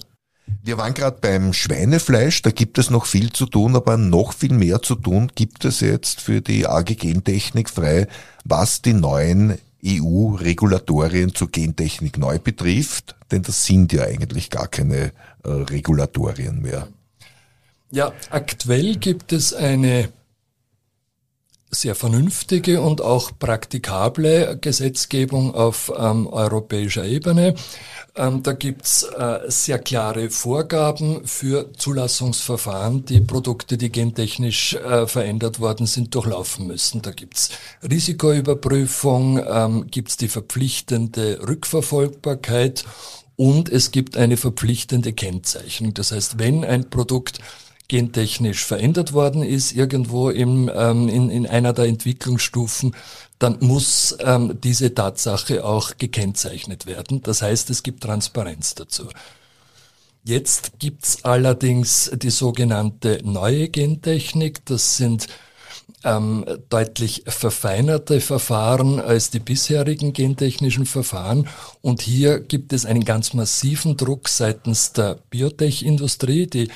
Wir 0.61 0.77
waren 0.77 0.93
gerade 0.93 1.17
beim 1.19 1.53
Schweinefleisch, 1.53 2.41
da 2.41 2.51
gibt 2.51 2.77
es 2.77 2.89
noch 2.89 3.05
viel 3.05 3.31
zu 3.31 3.45
tun, 3.45 3.75
aber 3.75 3.97
noch 3.97 4.33
viel 4.33 4.53
mehr 4.53 4.81
zu 4.81 4.95
tun 4.95 5.31
gibt 5.33 5.65
es 5.65 5.79
jetzt 5.79 6.21
für 6.21 6.41
die 6.41 6.67
AG 6.67 6.95
Gentechnik 6.97 7.69
frei, 7.69 8.07
was 8.43 8.81
die 8.81 8.93
neuen 8.93 9.57
EU-Regulatorien 9.85 11.35
zur 11.35 11.49
Gentechnik 11.49 12.17
neu 12.17 12.39
betrifft, 12.39 13.15
denn 13.31 13.41
das 13.41 13.65
sind 13.65 13.91
ja 13.91 14.03
eigentlich 14.03 14.49
gar 14.49 14.67
keine 14.67 15.11
äh, 15.43 15.49
Regulatorien 15.49 16.61
mehr. 16.61 16.87
Ja, 17.91 18.13
aktuell 18.29 18.95
gibt 18.95 19.33
es 19.33 19.53
eine 19.53 20.09
sehr 21.73 21.95
vernünftige 21.95 22.81
und 22.81 23.01
auch 23.01 23.31
praktikable 23.37 24.57
Gesetzgebung 24.59 25.53
auf 25.55 25.91
ähm, 25.97 26.27
europäischer 26.27 27.05
Ebene. 27.05 27.55
Ähm, 28.15 28.43
da 28.43 28.53
gibt's 28.53 29.03
äh, 29.03 29.39
sehr 29.47 29.79
klare 29.79 30.29
Vorgaben 30.29 31.25
für 31.25 31.73
Zulassungsverfahren, 31.73 33.05
die 33.05 33.21
Produkte, 33.21 33.75
die 33.77 33.91
gentechnisch 33.91 34.75
äh, 34.75 35.07
verändert 35.07 35.59
worden 35.59 35.87
sind, 35.87 36.13
durchlaufen 36.13 36.67
müssen. 36.67 37.01
Da 37.01 37.11
gibt's 37.11 37.49
Risikoüberprüfung, 37.81 39.41
ähm, 39.47 39.87
gibt's 39.89 40.17
die 40.17 40.27
verpflichtende 40.27 41.39
Rückverfolgbarkeit 41.47 42.85
und 43.35 43.69
es 43.69 43.89
gibt 43.89 44.15
eine 44.15 44.37
verpflichtende 44.37 45.11
Kennzeichnung. 45.13 45.95
Das 45.95 46.11
heißt, 46.11 46.37
wenn 46.37 46.63
ein 46.63 46.91
Produkt 46.91 47.39
gentechnisch 47.87 48.65
verändert 48.65 49.13
worden 49.13 49.43
ist, 49.43 49.73
irgendwo 49.73 50.29
im, 50.29 50.69
ähm, 50.73 51.09
in, 51.09 51.29
in 51.29 51.47
einer 51.47 51.73
der 51.73 51.85
Entwicklungsstufen, 51.85 52.95
dann 53.39 53.57
muss 53.59 54.17
ähm, 54.19 54.57
diese 54.63 54.93
Tatsache 54.93 55.65
auch 55.65 55.97
gekennzeichnet 55.97 56.85
werden. 56.85 57.21
Das 57.21 57.41
heißt, 57.41 57.69
es 57.69 57.83
gibt 57.83 58.03
Transparenz 58.03 58.75
dazu. 58.75 59.07
Jetzt 60.23 60.79
gibt's 60.79 61.25
allerdings 61.25 62.09
die 62.15 62.29
sogenannte 62.29 63.19
neue 63.23 63.67
Gentechnik. 63.67 64.65
Das 64.65 64.95
sind 64.95 65.27
ähm, 66.05 66.45
deutlich 66.69 67.23
verfeinerte 67.27 68.21
Verfahren 68.21 69.01
als 69.01 69.29
die 69.31 69.39
bisherigen 69.39 70.13
gentechnischen 70.13 70.85
Verfahren. 70.85 71.49
Und 71.81 72.01
hier 72.01 72.39
gibt 72.39 72.71
es 72.71 72.85
einen 72.85 73.03
ganz 73.03 73.33
massiven 73.33 73.97
Druck 73.97 74.29
seitens 74.29 74.93
der 74.93 75.17
Biotech-Industrie, 75.29 76.47
die 76.47 76.69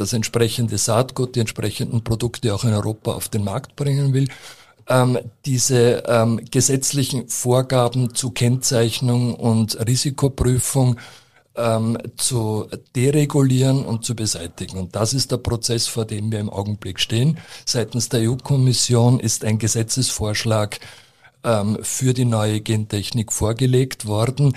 das 0.00 0.12
entsprechende 0.12 0.78
Saatgut, 0.78 1.34
die 1.34 1.40
entsprechenden 1.40 2.02
Produkte 2.02 2.54
auch 2.54 2.64
in 2.64 2.72
Europa 2.72 3.12
auf 3.12 3.28
den 3.28 3.44
Markt 3.44 3.76
bringen 3.76 4.12
will. 4.12 4.28
Ähm, 4.88 5.18
diese 5.44 6.02
ähm, 6.06 6.40
gesetzlichen 6.50 7.28
Vorgaben 7.28 8.14
zu 8.14 8.30
Kennzeichnung 8.30 9.34
und 9.34 9.78
Risikoprüfung 9.86 10.96
ähm, 11.56 11.98
zu 12.16 12.66
deregulieren 12.94 13.84
und 13.84 14.04
zu 14.04 14.14
beseitigen. 14.14 14.78
Und 14.78 14.96
das 14.96 15.12
ist 15.12 15.30
der 15.30 15.38
Prozess, 15.38 15.86
vor 15.86 16.06
dem 16.06 16.32
wir 16.32 16.40
im 16.40 16.50
Augenblick 16.50 17.00
stehen. 17.00 17.38
Seitens 17.66 18.08
der 18.08 18.30
EU-Kommission 18.30 19.20
ist 19.20 19.44
ein 19.44 19.58
Gesetzesvorschlag 19.58 20.78
ähm, 21.44 21.78
für 21.82 22.14
die 22.14 22.24
neue 22.24 22.60
Gentechnik 22.60 23.32
vorgelegt 23.32 24.06
worden 24.06 24.54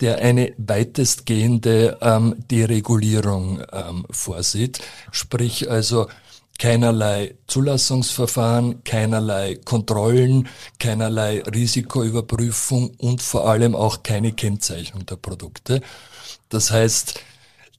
der 0.00 0.18
eine 0.18 0.54
weitestgehende 0.58 1.98
ähm, 2.00 2.36
Deregulierung 2.50 3.62
ähm, 3.72 4.06
vorsieht, 4.10 4.80
sprich 5.10 5.70
also 5.70 6.06
keinerlei 6.58 7.36
Zulassungsverfahren, 7.46 8.82
keinerlei 8.84 9.56
Kontrollen, 9.64 10.48
keinerlei 10.78 11.42
Risikoüberprüfung 11.42 12.90
und 12.98 13.22
vor 13.22 13.48
allem 13.48 13.74
auch 13.74 14.02
keine 14.02 14.32
Kennzeichnung 14.32 15.06
der 15.06 15.16
Produkte. 15.16 15.80
Das 16.48 16.70
heißt, 16.70 17.20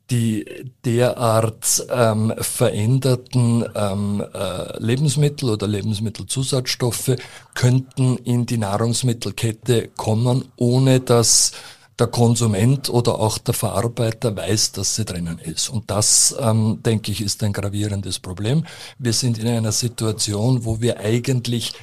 die 0.10 0.46
derart 0.86 1.86
ähm, 1.90 2.34
veränderten 2.40 3.64
ähm, 3.76 4.26
äh, 4.34 4.84
Lebensmittel 4.84 5.52
oder 5.52 5.68
Lebensmittelzusatzstoffe 5.68 7.16
könnten 7.54 8.18
in 8.18 8.46
die 8.46 8.58
Nahrungsmittelkette 8.58 9.90
kommen, 9.90 10.46
ohne 10.56 11.00
dass 11.00 11.52
der 12.00 12.08
Konsument 12.08 12.90
oder 12.90 13.20
auch 13.20 13.38
der 13.38 13.54
Verarbeiter 13.54 14.36
weiß, 14.36 14.72
dass 14.74 14.96
sie 14.96 15.06
drinnen 15.06 15.40
ist. 15.40 15.70
Und 15.70 15.92
das, 15.92 16.36
ähm, 16.40 16.80
denke 16.84 17.12
ich, 17.12 17.22
ist 17.22 17.44
ein 17.44 17.54
gravierendes 17.54 18.20
Problem. 18.20 18.66
Wir 18.98 19.14
sind 19.14 19.38
in 19.38 19.48
einer 19.48 19.72
Situation, 19.72 20.66
wo 20.66 20.82
wir 20.82 21.00
eigentlich 21.00 21.74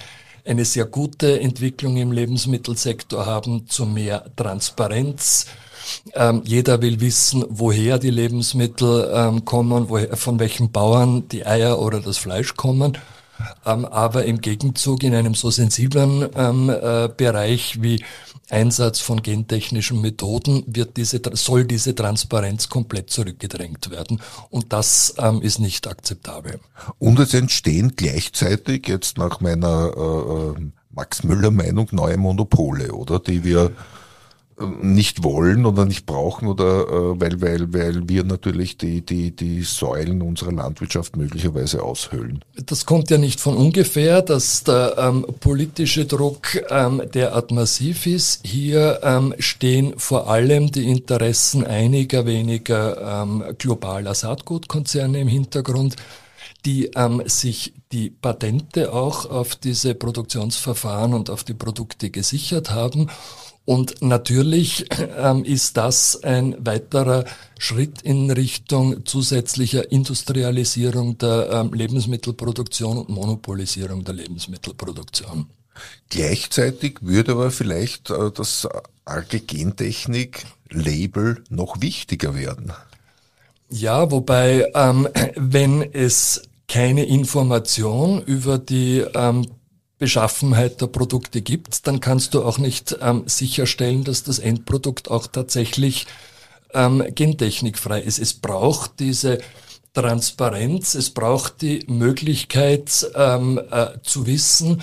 eine 0.44 0.64
sehr 0.64 0.86
gute 0.86 1.40
Entwicklung 1.40 1.96
im 1.96 2.12
Lebensmittelsektor 2.12 3.26
haben 3.26 3.66
zu 3.66 3.84
mehr 3.84 4.24
Transparenz. 4.36 5.46
Ähm, 6.14 6.42
jeder 6.44 6.80
will 6.82 7.00
wissen, 7.00 7.44
woher 7.48 7.98
die 7.98 8.10
Lebensmittel 8.10 9.10
ähm, 9.12 9.44
kommen, 9.44 9.88
woher, 9.88 10.16
von 10.16 10.38
welchen 10.38 10.70
Bauern 10.70 11.28
die 11.28 11.46
Eier 11.46 11.78
oder 11.80 12.00
das 12.00 12.18
Fleisch 12.18 12.54
kommen. 12.54 12.98
Ähm, 13.64 13.84
aber 13.84 14.24
im 14.24 14.40
Gegenzug 14.40 15.02
in 15.02 15.14
einem 15.14 15.34
so 15.34 15.50
sensiblen 15.50 16.28
ähm, 16.34 16.70
äh, 16.70 17.08
Bereich 17.14 17.82
wie 17.82 18.02
Einsatz 18.48 19.00
von 19.00 19.22
gentechnischen 19.22 20.00
Methoden 20.00 20.62
wird 20.66 20.96
diese, 20.96 21.20
soll 21.32 21.64
diese 21.64 21.94
Transparenz 21.94 22.68
komplett 22.68 23.10
zurückgedrängt 23.10 23.90
werden. 23.90 24.20
Und 24.50 24.72
das 24.72 25.14
ähm, 25.18 25.42
ist 25.42 25.58
nicht 25.58 25.88
akzeptabel. 25.88 26.60
Und 26.98 27.18
es 27.18 27.34
entstehen 27.34 27.94
gleichzeitig 27.96 28.86
jetzt 28.86 29.18
nach 29.18 29.40
meiner 29.40 29.92
äh, 29.96 30.60
äh 30.60 30.70
Max 30.96 31.24
Müller 31.24 31.50
Meinung 31.50 31.88
neue 31.92 32.16
Monopole, 32.16 32.92
oder? 32.92 33.18
Die 33.18 33.44
wir 33.44 33.72
nicht 34.58 35.22
wollen 35.22 35.66
oder 35.66 35.84
nicht 35.84 36.06
brauchen 36.06 36.48
oder 36.48 36.88
äh, 36.88 37.20
weil, 37.20 37.40
weil, 37.42 37.74
weil 37.74 38.08
wir 38.08 38.24
natürlich 38.24 38.78
die, 38.78 39.04
die, 39.04 39.34
die 39.36 39.62
Säulen 39.62 40.22
unserer 40.22 40.52
Landwirtschaft 40.52 41.16
möglicherweise 41.16 41.82
aushöhlen. 41.82 42.42
Das 42.64 42.86
kommt 42.86 43.10
ja 43.10 43.18
nicht 43.18 43.38
von 43.38 43.54
ungefähr, 43.56 44.22
dass 44.22 44.64
der 44.64 44.96
ähm, 44.98 45.26
politische 45.40 46.06
Druck 46.06 46.62
ähm, 46.70 47.02
derart 47.12 47.50
massiv 47.50 48.06
ist. 48.06 48.46
Hier 48.46 49.00
ähm, 49.02 49.34
stehen 49.38 49.94
vor 49.98 50.30
allem 50.30 50.72
die 50.72 50.90
Interessen 50.90 51.64
einiger 51.66 52.24
weniger 52.24 53.22
ähm, 53.22 53.44
globaler 53.58 54.14
Saatgutkonzerne 54.14 55.20
im 55.20 55.28
Hintergrund 55.28 55.96
die 56.64 56.90
ähm, 56.96 57.22
sich 57.26 57.74
die 57.92 58.10
Patente 58.10 58.92
auch 58.92 59.30
auf 59.30 59.54
diese 59.54 59.94
Produktionsverfahren 59.94 61.14
und 61.14 61.30
auf 61.30 61.44
die 61.44 61.54
Produkte 61.54 62.10
gesichert 62.10 62.70
haben 62.70 63.08
und 63.66 64.00
natürlich 64.00 64.86
ähm, 65.18 65.44
ist 65.44 65.76
das 65.76 66.22
ein 66.22 66.54
weiterer 66.64 67.24
Schritt 67.58 68.00
in 68.02 68.30
Richtung 68.30 69.04
zusätzlicher 69.04 69.90
Industrialisierung 69.90 71.18
der 71.18 71.50
ähm, 71.50 71.74
Lebensmittelproduktion 71.74 72.96
und 72.96 73.08
Monopolisierung 73.08 74.04
der 74.04 74.14
Lebensmittelproduktion. 74.14 75.46
Gleichzeitig 76.08 76.98
würde 77.00 77.32
aber 77.32 77.50
vielleicht 77.50 78.10
äh, 78.10 78.30
das 78.32 78.68
arge 79.04 79.40
Gentechnik-Label 79.40 81.42
noch 81.50 81.80
wichtiger 81.80 82.36
werden. 82.36 82.72
Ja, 83.68 84.12
wobei, 84.12 84.70
ähm, 84.74 85.08
wenn 85.34 85.82
es 85.82 86.42
keine 86.68 87.04
Information 87.04 88.22
über 88.22 88.58
die 88.58 89.04
ähm, 89.14 89.46
Beschaffenheit 89.98 90.80
der 90.80 90.88
Produkte 90.88 91.40
gibt, 91.40 91.86
dann 91.86 92.00
kannst 92.00 92.34
du 92.34 92.44
auch 92.44 92.58
nicht 92.58 92.96
ähm, 93.00 93.24
sicherstellen, 93.26 94.04
dass 94.04 94.22
das 94.22 94.38
Endprodukt 94.38 95.10
auch 95.10 95.26
tatsächlich 95.26 96.06
ähm, 96.74 97.02
gentechnikfrei 97.14 98.00
ist. 98.02 98.18
Es 98.18 98.34
braucht 98.34 99.00
diese 99.00 99.38
Transparenz, 99.94 100.94
es 100.94 101.10
braucht 101.10 101.62
die 101.62 101.84
Möglichkeit 101.86 103.10
ähm, 103.14 103.58
äh, 103.70 103.98
zu 104.02 104.26
wissen, 104.26 104.82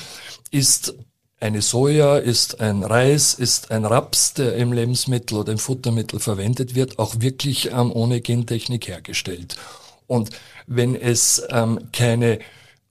ist 0.50 0.96
eine 1.40 1.62
Soja, 1.62 2.18
ist 2.18 2.62
ein 2.62 2.84
Reis, 2.84 3.36
ist 3.36 3.70
ein 3.70 3.86
Raps, 3.86 4.34
der 4.34 4.56
im 4.56 4.74
Lebensmittel 4.74 5.38
oder 5.38 5.52
im 5.52 5.60
Futtermittel 5.60 6.20
verwendet 6.20 6.74
wird, 6.74 6.98
auch 6.98 7.20
wirklich 7.20 7.72
ähm, 7.72 7.92
ohne 7.92 8.22
Gentechnik 8.22 8.88
hergestellt. 8.88 9.58
Und 10.08 10.32
wenn 10.66 10.96
es 10.96 11.44
ähm, 11.50 11.80
keine 11.92 12.40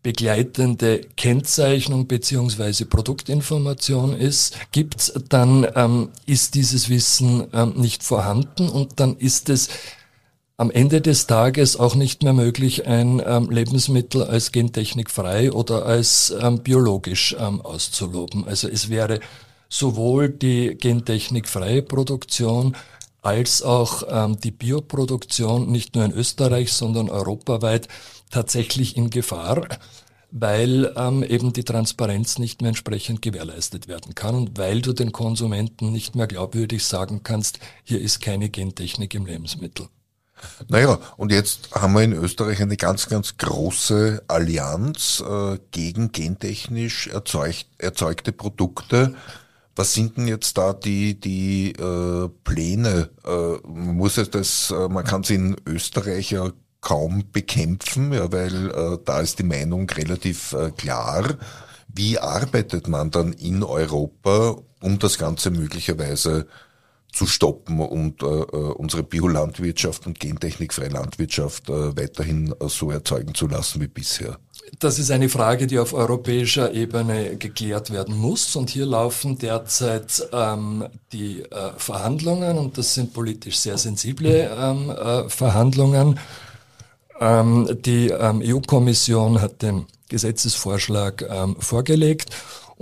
begleitende 0.03 1.01
Kennzeichnung 1.17 2.09
beziehungsweise 2.09 2.87
Produktinformation 2.87 4.17
ist, 4.17 4.57
gibt, 4.73 5.13
dann 5.29 5.67
ähm, 5.77 6.09
ist 6.27 6.55
dieses 6.55 6.89
Wissen 6.89 7.47
ähm, 7.53 7.75
nicht 7.77 8.03
vorhanden 8.03 8.69
und 8.69 8.99
dann 8.99 9.17
ist 9.17 9.49
es 9.49 9.69
am 10.57 10.71
Ende 10.71 11.01
des 11.01 11.27
Tages 11.27 11.77
auch 11.77 11.95
nicht 11.95 12.23
mehr 12.23 12.33
möglich, 12.33 12.87
ein 12.87 13.23
ähm, 13.25 13.51
Lebensmittel 13.51 14.23
als 14.23 14.53
gentechnikfrei 14.53 15.51
oder 15.53 15.87
als 15.87 16.35
ähm, 16.41 16.59
biologisch 16.59 17.35
ähm, 17.39 17.61
auszuloben. 17.61 18.47
Also 18.47 18.69
es 18.69 18.89
wäre 18.89 19.21
sowohl 19.69 20.29
die 20.29 20.77
gentechnikfreie 20.77 21.83
Produktion 21.83 22.77
als 23.23 23.63
auch 23.63 24.03
ähm, 24.09 24.39
die 24.41 24.51
Bioproduktion 24.51 25.71
nicht 25.71 25.95
nur 25.95 26.05
in 26.05 26.13
Österreich, 26.13 26.73
sondern 26.73 27.09
europaweit 27.09 27.89
tatsächlich 28.31 28.97
in 28.97 29.11
Gefahr, 29.11 29.69
weil 30.33 30.93
ähm, 30.97 31.23
eben 31.23 31.53
die 31.53 31.65
Transparenz 31.65 32.39
nicht 32.39 32.63
mehr 32.63 32.71
entsprechend 32.71 33.23
gewährleistet 33.23 33.87
werden 33.87 34.15
kann 34.15 34.35
und 34.35 34.59
weil 34.59 34.83
du 34.83 34.93
den 34.93 35.13
Konsumenten 35.13 35.93
nicht 35.93 36.17
mehr 36.17 36.27
glaubwürdig 36.27 36.85
sagen 36.85 37.23
kannst, 37.23 37.61
hier 37.85 38.01
ist 38.01 38.21
keine 38.21 38.51
Gentechnik 38.51 39.15
im 39.15 39.27
Lebensmittel. 39.27 39.89
Naja, 40.69 40.99
und 41.17 41.31
jetzt 41.31 41.71
haben 41.73 41.93
wir 41.93 42.03
in 42.03 42.15
Österreich 42.15 42.61
eine 42.61 42.77
ganz, 42.77 43.09
ganz 43.09 43.37
große 43.37 44.25
Allianz 44.27 45.23
äh, 45.25 45.59
gegen 45.71 46.11
gentechnisch 46.11 47.07
erzeugt, 47.07 47.67
erzeugte 47.79 48.33
Produkte. 48.33 49.15
Was 49.75 49.95
sind 49.95 50.17
denn 50.17 50.29
jetzt 50.29 50.59
da 50.59 50.73
die, 50.75 51.19
die 51.19 51.73
äh, 51.73 52.29
Pläne? 52.45 53.11
Äh, 53.25 53.67
man 53.67 53.97
muss 53.97 54.19
es 54.19 54.31
das, 54.31 54.71
äh, 54.71 54.89
man 54.89 55.05
kann 55.05 55.23
es 55.23 55.31
in 55.31 55.57
Österreich 55.67 56.31
ja 56.31 56.51
kaum 56.83 57.25
bekämpfen, 57.33 58.13
ja, 58.13 58.31
weil 58.33 58.71
äh, 58.71 58.99
da 59.05 59.21
ist 59.21 59.39
die 59.39 59.45
Meinung 59.45 59.89
relativ 59.89 60.53
äh, 60.53 60.71
klar. 60.73 61.39
Wie 61.89 62.19
arbeitet 62.19 62.89
man 62.89 63.11
dann 63.11 63.33
in 63.33 63.63
Europa, 63.63 64.57
um 64.81 64.99
das 64.99 65.17
Ganze 65.17 65.51
möglicherweise 65.51 66.47
zu 67.13 67.27
stoppen 67.27 67.79
und 67.81 68.23
äh, 68.23 68.27
äh 68.27 68.73
unsere 68.73 69.03
Biolandwirtschaft 69.03 70.07
und 70.07 70.19
gentechnikfreie 70.19 70.89
Landwirtschaft 70.89 71.69
äh, 71.69 71.97
weiterhin 71.97 72.55
äh, 72.59 72.69
so 72.69 72.91
erzeugen 72.91 73.35
zu 73.35 73.47
lassen 73.47 73.81
wie 73.81 73.89
bisher? 73.89 74.39
Das 74.79 74.99
ist 74.99 75.11
eine 75.11 75.29
Frage, 75.29 75.67
die 75.67 75.79
auf 75.79 75.93
europäischer 75.93 76.73
Ebene 76.73 77.37
geklärt 77.37 77.91
werden 77.91 78.17
muss. 78.17 78.57
Und 78.57 78.71
hier 78.71 78.87
laufen 78.87 79.39
derzeit 79.39 80.27
ähm, 80.33 80.87
die 81.13 81.43
äh, 81.43 81.73
Verhandlungen, 81.77 82.59
und 82.59 82.79
das 82.79 82.95
sind 82.95 83.13
politisch 83.13 83.59
sehr 83.59 83.77
sensible 83.77 84.51
ähm, 84.57 84.91
äh, 84.91 85.29
Verhandlungen. 85.29 86.19
Ähm, 87.21 87.79
die 87.85 88.09
ähm, 88.09 88.43
EU-Kommission 88.45 89.41
hat 89.41 89.63
den 89.63 89.87
Gesetzesvorschlag 90.09 91.25
ähm, 91.29 91.57
vorgelegt. 91.59 92.31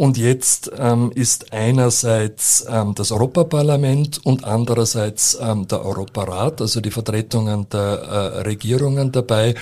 Und 0.00 0.16
jetzt 0.16 0.70
ähm, 0.78 1.12
ist 1.14 1.52
einerseits 1.52 2.64
ähm, 2.66 2.94
das 2.94 3.12
Europaparlament 3.12 4.24
und 4.24 4.44
andererseits 4.44 5.36
ähm, 5.38 5.68
der 5.68 5.84
Europarat, 5.84 6.62
also 6.62 6.80
die 6.80 6.90
Vertretungen 6.90 7.68
der 7.68 7.80
äh, 7.80 8.40
Regierungen 8.40 9.12
dabei, 9.12 9.54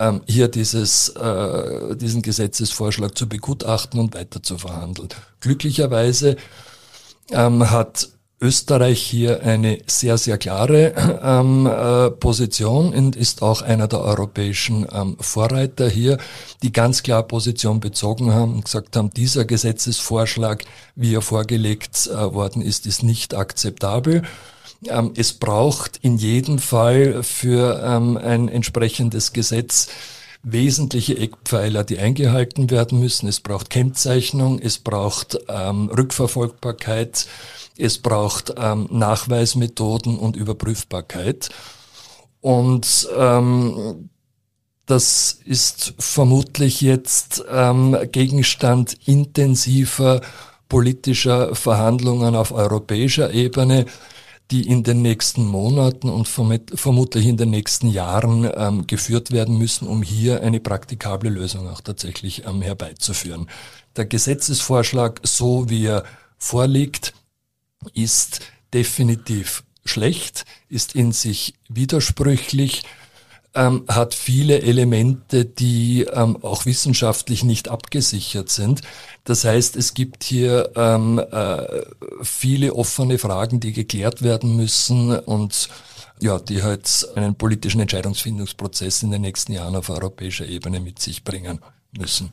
ähm, 0.00 0.22
hier 0.26 0.48
dieses, 0.48 1.10
äh, 1.10 1.94
diesen 1.94 2.22
Gesetzesvorschlag 2.22 3.16
zu 3.16 3.28
begutachten 3.28 4.00
und 4.00 4.16
weiter 4.16 4.42
zu 4.42 4.58
verhandeln. 4.58 5.10
Glücklicherweise 5.38 6.34
ähm, 7.30 7.70
hat 7.70 8.08
Österreich 8.40 9.02
hier 9.02 9.42
eine 9.42 9.78
sehr, 9.86 10.16
sehr 10.16 10.38
klare 10.38 10.94
ähm, 11.22 11.66
äh, 11.66 12.10
Position 12.10 12.94
und 12.94 13.16
ist 13.16 13.42
auch 13.42 13.62
einer 13.62 13.88
der 13.88 14.00
europäischen 14.00 14.86
ähm, 14.92 15.16
Vorreiter 15.18 15.88
hier, 15.88 16.18
die 16.62 16.72
ganz 16.72 17.02
klar 17.02 17.24
Position 17.24 17.80
bezogen 17.80 18.32
haben 18.32 18.54
und 18.54 18.64
gesagt 18.64 18.96
haben, 18.96 19.10
dieser 19.10 19.44
Gesetzesvorschlag, 19.44 20.64
wie 20.94 21.14
er 21.14 21.22
vorgelegt 21.22 22.06
äh, 22.06 22.32
worden 22.32 22.62
ist, 22.62 22.86
ist 22.86 23.02
nicht 23.02 23.34
akzeptabel. 23.34 24.22
Ähm, 24.86 25.12
es 25.16 25.32
braucht 25.32 25.98
in 26.02 26.16
jedem 26.16 26.60
Fall 26.60 27.24
für 27.24 27.82
ähm, 27.84 28.16
ein 28.16 28.48
entsprechendes 28.48 29.32
Gesetz 29.32 29.88
wesentliche 30.44 31.18
Eckpfeiler, 31.18 31.82
die 31.82 31.98
eingehalten 31.98 32.70
werden 32.70 33.00
müssen. 33.00 33.28
Es 33.28 33.40
braucht 33.40 33.70
Kennzeichnung, 33.70 34.60
es 34.60 34.78
braucht 34.78 35.38
ähm, 35.48 35.88
Rückverfolgbarkeit, 35.88 37.26
es 37.78 37.98
braucht 37.98 38.52
ähm, 38.56 38.88
Nachweismethoden 38.90 40.18
und 40.18 40.36
Überprüfbarkeit. 40.36 41.48
Und 42.40 43.08
ähm, 43.16 44.10
das 44.86 45.38
ist 45.44 45.94
vermutlich 45.98 46.80
jetzt 46.80 47.44
ähm, 47.50 47.96
Gegenstand 48.10 48.96
intensiver 49.06 50.20
politischer 50.68 51.54
Verhandlungen 51.54 52.34
auf 52.34 52.52
europäischer 52.52 53.32
Ebene, 53.32 53.86
die 54.50 54.66
in 54.66 54.82
den 54.82 55.02
nächsten 55.02 55.44
Monaten 55.46 56.08
und 56.08 56.26
vermutlich 56.26 57.26
in 57.26 57.36
den 57.36 57.50
nächsten 57.50 57.88
Jahren 57.88 58.50
ähm, 58.54 58.86
geführt 58.86 59.30
werden 59.30 59.58
müssen, 59.58 59.86
um 59.86 60.02
hier 60.02 60.42
eine 60.42 60.58
praktikable 60.58 61.28
Lösung 61.28 61.68
auch 61.68 61.82
tatsächlich 61.82 62.46
ähm, 62.46 62.62
herbeizuführen. 62.62 63.48
Der 63.96 64.06
Gesetzesvorschlag, 64.06 65.20
so 65.22 65.68
wie 65.68 65.86
er 65.86 66.04
vorliegt, 66.38 67.12
ist 67.94 68.40
definitiv 68.72 69.64
schlecht, 69.84 70.44
ist 70.68 70.94
in 70.94 71.12
sich 71.12 71.54
widersprüchlich, 71.68 72.82
ähm, 73.54 73.84
hat 73.88 74.14
viele 74.14 74.60
Elemente, 74.60 75.44
die 75.44 76.02
ähm, 76.02 76.42
auch 76.42 76.66
wissenschaftlich 76.66 77.44
nicht 77.44 77.68
abgesichert 77.68 78.50
sind. 78.50 78.82
Das 79.24 79.44
heißt, 79.44 79.76
es 79.76 79.94
gibt 79.94 80.22
hier 80.22 80.70
ähm, 80.76 81.18
äh, 81.18 81.82
viele 82.22 82.74
offene 82.74 83.18
Fragen, 83.18 83.60
die 83.60 83.72
geklärt 83.72 84.22
werden 84.22 84.56
müssen 84.56 85.18
und 85.18 85.68
ja, 86.20 86.38
die 86.38 86.62
halt 86.62 87.08
einen 87.14 87.36
politischen 87.36 87.80
Entscheidungsfindungsprozess 87.80 89.02
in 89.02 89.10
den 89.10 89.22
nächsten 89.22 89.52
Jahren 89.52 89.76
auf 89.76 89.88
europäischer 89.88 90.46
Ebene 90.46 90.80
mit 90.80 90.98
sich 90.98 91.24
bringen 91.24 91.60
müssen. 91.96 92.32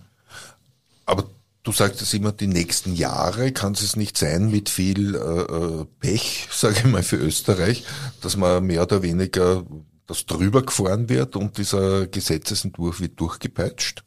Aber 1.06 1.26
Du 1.66 1.72
sagst 1.72 2.00
es 2.04 2.14
immer, 2.14 2.32
die 2.32 2.46
nächsten 2.46 2.94
Jahre 2.96 3.52
kann 3.52 3.74
es 3.74 3.96
nicht 3.96 4.18
sein 4.18 4.52
mit 4.52 4.70
viel 4.70 5.16
äh, 5.16 5.20
äh 5.20 5.86
Pech, 6.00 6.48
sage 6.52 6.76
ich 6.78 6.86
mal, 6.86 7.04
für 7.04 7.18
Österreich, 7.18 7.84
dass 8.22 8.38
man 8.38 8.64
mehr 8.64 8.84
oder 8.84 9.02
weniger 9.02 9.66
das 10.06 10.28
drüber 10.28 10.62
gefahren 10.62 11.10
wird 11.10 11.36
und 11.36 11.58
dieser 11.58 12.06
Gesetzesentwurf 12.06 13.02
wird 13.02 13.20
durchgepeitscht. 13.20 14.04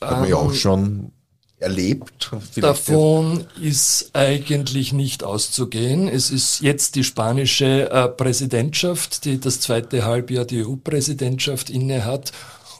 Hat 0.00 0.20
man 0.20 0.28
ja 0.28 0.36
auch 0.36 0.50
ähm, 0.50 0.54
schon 0.54 1.12
erlebt? 1.58 2.30
Davon 2.56 3.46
ist 3.60 4.10
eigentlich 4.12 4.92
nicht 4.92 5.24
auszugehen. 5.24 6.06
Es 6.06 6.30
ist 6.30 6.60
jetzt 6.60 6.94
die 6.94 7.02
spanische 7.02 7.90
äh, 7.90 8.08
Präsidentschaft, 8.08 9.24
die 9.24 9.40
das 9.40 9.58
zweite 9.58 10.04
Halbjahr 10.04 10.44
die 10.44 10.64
EU-Präsidentschaft 10.64 11.68
innehat. 11.68 12.32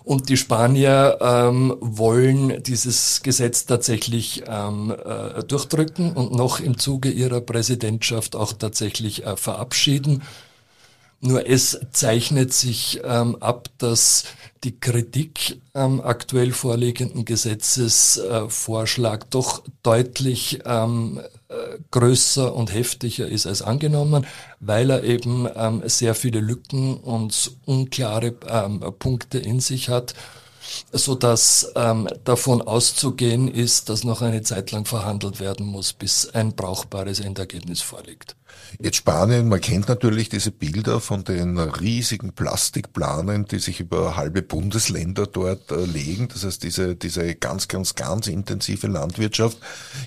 Und 0.05 0.29
die 0.29 0.37
Spanier 0.37 1.17
ähm, 1.23 1.75
wollen 1.81 2.63
dieses 2.63 3.23
Gesetz 3.23 3.65
tatsächlich 3.65 4.45
ähm, 4.47 4.91
äh, 4.93 5.43
durchdrücken 5.43 6.13
und 6.13 6.33
noch 6.33 6.61
im 6.61 6.77
Zuge 6.79 7.11
ihrer 7.11 7.41
Präsidentschaft 7.41 8.37
auch 8.37 8.53
tatsächlich 8.53 9.25
äh, 9.25 9.37
verabschieden. 9.37 10.23
Nur 11.21 11.49
es 11.49 11.81
zeichnet 11.91 12.53
sich 12.53 13.01
ähm, 13.03 13.37
ab, 13.41 13.71
dass 13.79 14.25
die 14.63 14.79
Kritik 14.79 15.59
am 15.73 16.03
aktuell 16.03 16.53
vorliegenden 16.53 17.25
Gesetzesvorschlag 17.25 19.23
äh, 19.23 19.27
doch 19.31 19.63
deutlich 19.83 20.61
ähm, 20.67 21.19
äh, 21.19 21.23
größer 21.91 22.55
und 22.55 22.73
heftiger 22.73 23.27
ist 23.27 23.47
als 23.47 23.63
angenommen, 23.63 24.27
weil 24.61 24.91
er 24.91 25.05
eben 25.05 25.49
ähm, 25.55 25.83
sehr 25.87 26.15
viele 26.15 26.41
Lücken 26.41 26.97
und 26.97 27.53
unklare 27.65 28.35
ähm, 28.49 28.81
Punkte 28.99 29.39
in 29.39 29.61
sich 29.61 29.89
hat 29.89 30.15
so 30.93 31.15
dass 31.15 31.73
ähm, 31.77 32.09
davon 32.25 32.63
auszugehen 32.63 33.49
ist, 33.49 33.89
dass 33.89 34.05
noch 34.05 34.23
eine 34.23 34.43
Zeit 34.43 34.71
lang 34.71 34.85
verhandelt 34.85 35.41
werden 35.41 35.67
muss, 35.67 35.93
bis 35.93 36.29
ein 36.31 36.55
brauchbares 36.55 37.21
Endergebnis 37.21 37.81
vorliegt. 37.81 38.37
Jetzt 38.81 38.97
Spanien, 38.97 39.49
man 39.49 39.61
kennt 39.61 39.89
natürlich 39.89 40.29
diese 40.29 40.51
Bilder 40.51 41.01
von 41.01 41.23
den 41.23 41.59
riesigen 41.59 42.33
Plastikplanen, 42.33 43.45
die 43.45 43.59
sich 43.59 43.81
über 43.81 44.17
halbe 44.17 44.43
Bundesländer 44.43 45.27
dort 45.27 45.71
äh, 45.71 45.85
legen. 45.85 46.29
Das 46.33 46.45
heißt, 46.45 46.63
diese, 46.63 46.97
diese 46.97 47.35
ganz, 47.37 47.69
ganz, 47.69 47.95
ganz 47.95 48.27
intensive 48.27 48.89
Landwirtschaft 48.89 49.59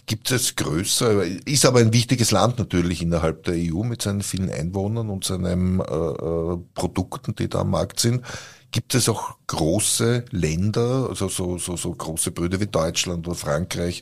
gibt 0.06 0.32
es 0.32 0.56
größer, 0.56 1.24
ist 1.46 1.66
aber 1.66 1.80
ein 1.80 1.94
wichtiges 1.94 2.32
Land 2.32 2.60
natürlich 2.60 3.02
innerhalb 3.02 3.44
der 3.44 3.56
EU 3.56 3.84
mit 3.84 4.02
seinen 4.02 4.22
vielen 4.22 4.52
Einwohnern 4.52 5.10
und 5.10 5.24
seinen 5.24 5.80
äh, 5.80 5.84
äh, 5.84 6.58
Produkten, 6.74 7.36
die 7.36 7.50
da 7.50 7.60
am 7.60 7.72
Markt 7.72 8.00
sind. 8.00 8.22
Gibt 8.72 8.96
es 8.96 9.08
auch 9.08 9.36
große 9.48 10.26
Länder, 10.32 11.08
also 11.10 11.30
so, 11.30 11.58
so, 11.58 11.78
so 11.78 11.92
große 11.94 12.32
Brüder 12.32 12.60
wie 12.60 12.68
Deutschland 12.68 13.28
oder 13.28 13.36
Frankreich, 13.36 14.02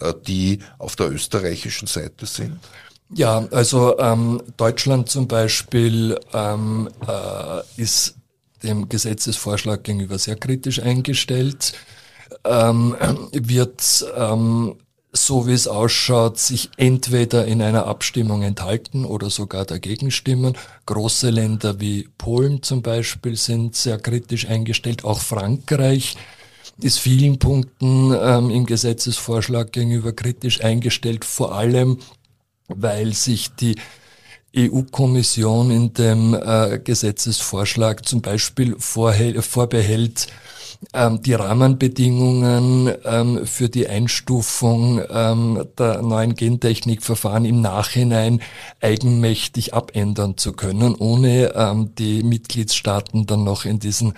äh, 0.00 0.14
die 0.26 0.60
auf 0.78 0.96
der 0.96 1.10
österreichischen 1.10 1.86
Seite 1.86 2.26
sind? 2.26 2.58
Ja, 3.14 3.46
also 3.52 3.98
ähm, 3.98 4.42
Deutschland 4.56 5.08
zum 5.08 5.28
Beispiel 5.28 6.18
ähm, 6.32 6.88
äh, 7.06 7.80
ist 7.80 8.16
dem 8.62 8.88
Gesetzesvorschlag 8.88 9.84
gegenüber 9.84 10.18
sehr 10.18 10.36
kritisch 10.36 10.80
eingestellt, 10.80 11.74
ähm, 12.44 12.96
wird 13.32 14.04
ähm, 14.16 14.76
so 15.16 15.46
wie 15.46 15.52
es 15.52 15.66
ausschaut, 15.66 16.38
sich 16.38 16.70
entweder 16.76 17.46
in 17.46 17.62
einer 17.62 17.86
Abstimmung 17.86 18.42
enthalten 18.42 19.04
oder 19.04 19.30
sogar 19.30 19.64
dagegen 19.64 20.10
stimmen. 20.10 20.56
Große 20.86 21.30
Länder 21.30 21.80
wie 21.80 22.08
Polen 22.18 22.62
zum 22.62 22.82
Beispiel 22.82 23.36
sind 23.36 23.74
sehr 23.74 23.98
kritisch 23.98 24.46
eingestellt. 24.46 25.04
Auch 25.04 25.20
Frankreich 25.20 26.16
ist 26.80 26.98
vielen 26.98 27.38
Punkten 27.38 28.14
ähm, 28.18 28.50
im 28.50 28.66
Gesetzesvorschlag 28.66 29.72
gegenüber 29.72 30.12
kritisch 30.12 30.62
eingestellt, 30.62 31.24
vor 31.24 31.54
allem 31.54 31.98
weil 32.68 33.14
sich 33.14 33.50
die 33.54 33.76
EU-Kommission 34.56 35.70
in 35.70 35.94
dem 35.94 36.34
äh, 36.34 36.78
Gesetzesvorschlag 36.82 38.06
zum 38.06 38.22
Beispiel 38.22 38.76
vorbehält, 38.78 40.26
die 41.24 41.34
Rahmenbedingungen 41.34 42.92
ähm, 43.04 43.46
für 43.46 43.68
die 43.68 43.88
Einstufung 43.88 45.02
ähm, 45.10 45.66
der 45.78 46.02
neuen 46.02 46.34
Gentechnikverfahren 46.34 47.44
im 47.44 47.60
Nachhinein 47.60 48.40
eigenmächtig 48.80 49.74
abändern 49.74 50.36
zu 50.36 50.52
können, 50.52 50.94
ohne 50.94 51.54
ähm, 51.54 51.94
die 51.98 52.22
Mitgliedstaaten 52.22 53.26
dann 53.26 53.44
noch 53.44 53.64
in 53.64 53.78
diesen 53.78 54.14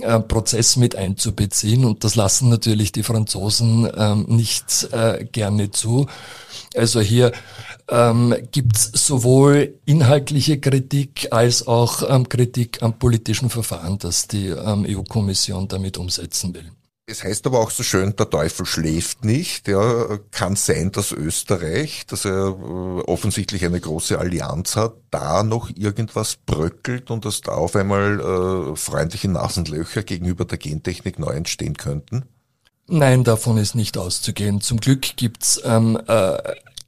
äh, 0.00 0.20
Prozess 0.20 0.76
mit 0.76 0.96
einzubeziehen. 0.96 1.84
Und 1.84 2.04
das 2.04 2.14
lassen 2.14 2.48
natürlich 2.48 2.92
die 2.92 3.02
Franzosen 3.02 3.88
ähm, 3.96 4.24
nicht 4.28 4.88
äh, 4.92 5.24
gerne 5.24 5.70
zu. 5.70 6.06
Also 6.74 7.00
hier 7.00 7.32
ähm, 7.88 8.34
gibt 8.50 8.76
es 8.76 8.90
sowohl 8.92 9.74
inhaltliche 9.84 10.58
Kritik 10.58 11.28
als 11.30 11.66
auch 11.66 12.08
ähm, 12.08 12.28
Kritik 12.28 12.82
am 12.82 12.98
politischen 12.98 13.50
Verfahren, 13.50 13.98
das 13.98 14.26
die 14.28 14.48
ähm, 14.48 14.86
EU-Kommission 14.88 15.68
damit 15.68 15.98
umsetzen 15.98 16.54
will. 16.54 16.70
Es 17.08 17.22
heißt 17.22 17.46
aber 17.46 17.60
auch 17.60 17.70
so 17.70 17.84
schön, 17.84 18.16
der 18.16 18.28
Teufel 18.28 18.66
schläft 18.66 19.24
nicht. 19.24 19.68
Ja, 19.68 20.18
kann 20.32 20.56
sein, 20.56 20.90
dass 20.90 21.12
Österreich, 21.12 22.04
dass 22.06 22.24
er 22.24 22.48
äh, 22.48 23.00
offensichtlich 23.02 23.64
eine 23.64 23.78
große 23.78 24.18
Allianz 24.18 24.74
hat, 24.74 24.94
da 25.12 25.44
noch 25.44 25.70
irgendwas 25.76 26.34
bröckelt 26.34 27.12
und 27.12 27.24
dass 27.24 27.42
da 27.42 27.52
auf 27.52 27.76
einmal 27.76 28.18
äh, 28.18 28.76
freundliche 28.76 29.28
Nasenlöcher 29.28 30.02
gegenüber 30.02 30.44
der 30.46 30.58
Gentechnik 30.58 31.20
neu 31.20 31.30
entstehen 31.30 31.76
könnten? 31.76 32.24
Nein, 32.88 33.22
davon 33.22 33.56
ist 33.56 33.76
nicht 33.76 33.98
auszugehen. 33.98 34.60
Zum 34.60 34.78
Glück 34.80 35.16
gibt's 35.16 35.60
ähm, 35.64 36.00
äh, 36.08 36.38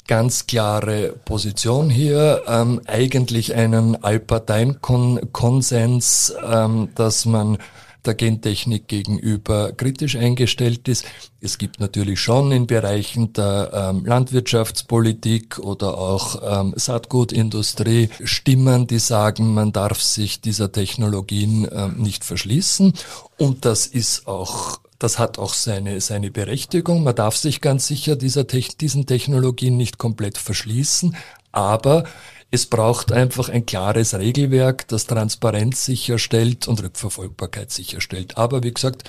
ganz 0.08 0.48
klare 0.48 1.14
Position 1.24 1.90
hier, 1.90 2.42
ähm, 2.48 2.80
eigentlich 2.86 3.54
einen 3.54 4.02
Allparteienkonsens, 4.02 6.34
ähm, 6.44 6.88
dass 6.96 7.26
man 7.26 7.58
der 8.04 8.14
Gentechnik 8.14 8.88
gegenüber 8.88 9.72
kritisch 9.72 10.16
eingestellt 10.16 10.88
ist. 10.88 11.04
Es 11.40 11.58
gibt 11.58 11.78
natürlich 11.78 12.20
schon 12.20 12.50
in 12.52 12.66
Bereichen 12.66 13.32
der 13.34 13.70
ähm, 13.72 14.04
Landwirtschaftspolitik 14.06 15.58
oder 15.58 15.98
auch 15.98 16.60
ähm, 16.60 16.72
Saatgutindustrie 16.74 18.08
Stimmen, 18.24 18.86
die 18.86 18.98
sagen, 18.98 19.52
man 19.52 19.72
darf 19.72 20.00
sich 20.00 20.40
dieser 20.40 20.72
Technologien 20.72 21.68
ähm, 21.70 21.96
nicht 21.98 22.24
verschließen. 22.24 22.94
Und 23.36 23.64
das 23.64 23.86
ist 23.86 24.26
auch 24.26 24.80
das 24.98 25.18
hat 25.18 25.38
auch 25.38 25.54
seine, 25.54 26.00
seine 26.00 26.30
Berechtigung. 26.30 27.02
Man 27.02 27.14
darf 27.14 27.36
sich 27.36 27.60
ganz 27.60 27.86
sicher 27.86 28.16
dieser, 28.16 28.44
diesen 28.44 29.06
Technologien 29.06 29.76
nicht 29.76 29.98
komplett 29.98 30.38
verschließen, 30.38 31.16
aber 31.52 32.04
es 32.50 32.66
braucht 32.66 33.12
einfach 33.12 33.48
ein 33.48 33.66
klares 33.66 34.14
Regelwerk, 34.14 34.88
das 34.88 35.06
Transparenz 35.06 35.84
sicherstellt 35.84 36.66
und 36.66 36.82
Rückverfolgbarkeit 36.82 37.70
sicherstellt. 37.70 38.38
Aber 38.38 38.62
wie 38.62 38.72
gesagt, 38.72 39.04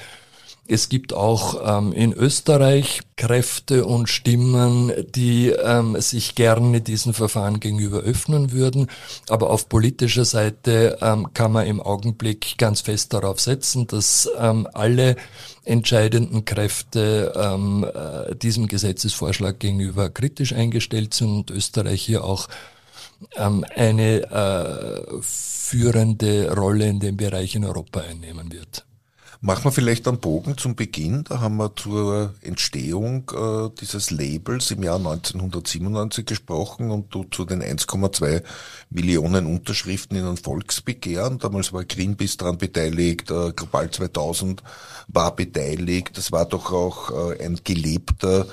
es 0.69 0.87
gibt 0.87 1.13
auch 1.13 1.79
ähm, 1.79 1.93
in 1.93 2.13
Österreich 2.13 3.01
Kräfte 3.15 3.85
und 3.85 4.07
Stimmen, 4.07 4.93
die 5.15 5.49
ähm, 5.49 5.99
sich 5.99 6.35
gerne 6.35 6.79
diesen 6.79 7.13
Verfahren 7.13 7.59
gegenüber 7.59 8.01
öffnen 8.01 8.51
würden. 8.51 8.87
Aber 9.29 9.49
auf 9.49 9.67
politischer 9.67 10.25
Seite 10.25 10.99
ähm, 11.01 11.33
kann 11.33 11.51
man 11.51 11.65
im 11.65 11.81
Augenblick 11.81 12.59
ganz 12.59 12.81
fest 12.81 13.13
darauf 13.13 13.39
setzen, 13.39 13.87
dass 13.87 14.29
ähm, 14.37 14.67
alle 14.73 15.15
entscheidenden 15.65 16.45
Kräfte 16.45 17.33
ähm, 17.35 17.83
äh, 17.83 18.35
diesem 18.35 18.67
Gesetzesvorschlag 18.67 19.59
gegenüber 19.59 20.11
kritisch 20.11 20.53
eingestellt 20.53 21.15
sind 21.15 21.29
und 21.29 21.51
Österreich 21.51 22.03
hier 22.03 22.23
auch 22.23 22.47
ähm, 23.37 23.65
eine 23.75 24.21
äh, 24.21 25.21
führende 25.21 26.53
Rolle 26.55 26.87
in 26.87 26.99
dem 26.99 27.17
Bereich 27.17 27.55
in 27.55 27.65
Europa 27.65 28.01
einnehmen 28.01 28.51
wird. 28.51 28.85
Machen 29.41 29.63
wir 29.63 29.71
vielleicht 29.71 30.05
einen 30.05 30.19
Bogen 30.19 30.57
zum 30.57 30.75
Beginn. 30.75 31.23
Da 31.23 31.39
haben 31.39 31.55
wir 31.55 31.73
zur 31.73 32.33
Entstehung 32.41 33.31
äh, 33.33 33.69
dieses 33.79 34.11
Labels 34.11 34.69
im 34.71 34.83
Jahr 34.83 34.97
1997 34.97 36.25
gesprochen 36.25 36.91
und 36.91 37.15
du 37.15 37.23
zu 37.23 37.45
den 37.45 37.63
1,2 37.63 38.43
Millionen 38.89 39.45
Unterschriften 39.45 40.17
in 40.17 40.25
ein 40.25 40.35
Volksbegehren. 40.35 41.39
Damals 41.39 41.71
war 41.71 41.85
Greenpeace 41.85 42.35
daran 42.35 42.57
beteiligt, 42.57 43.31
äh, 43.31 43.53
Global 43.53 43.89
2000 43.89 44.61
war 45.07 45.33
beteiligt. 45.33 46.17
Das 46.17 46.33
war 46.33 46.45
doch 46.45 46.73
auch 46.73 47.31
äh, 47.31 47.45
ein 47.45 47.61
gelebter 47.63 48.45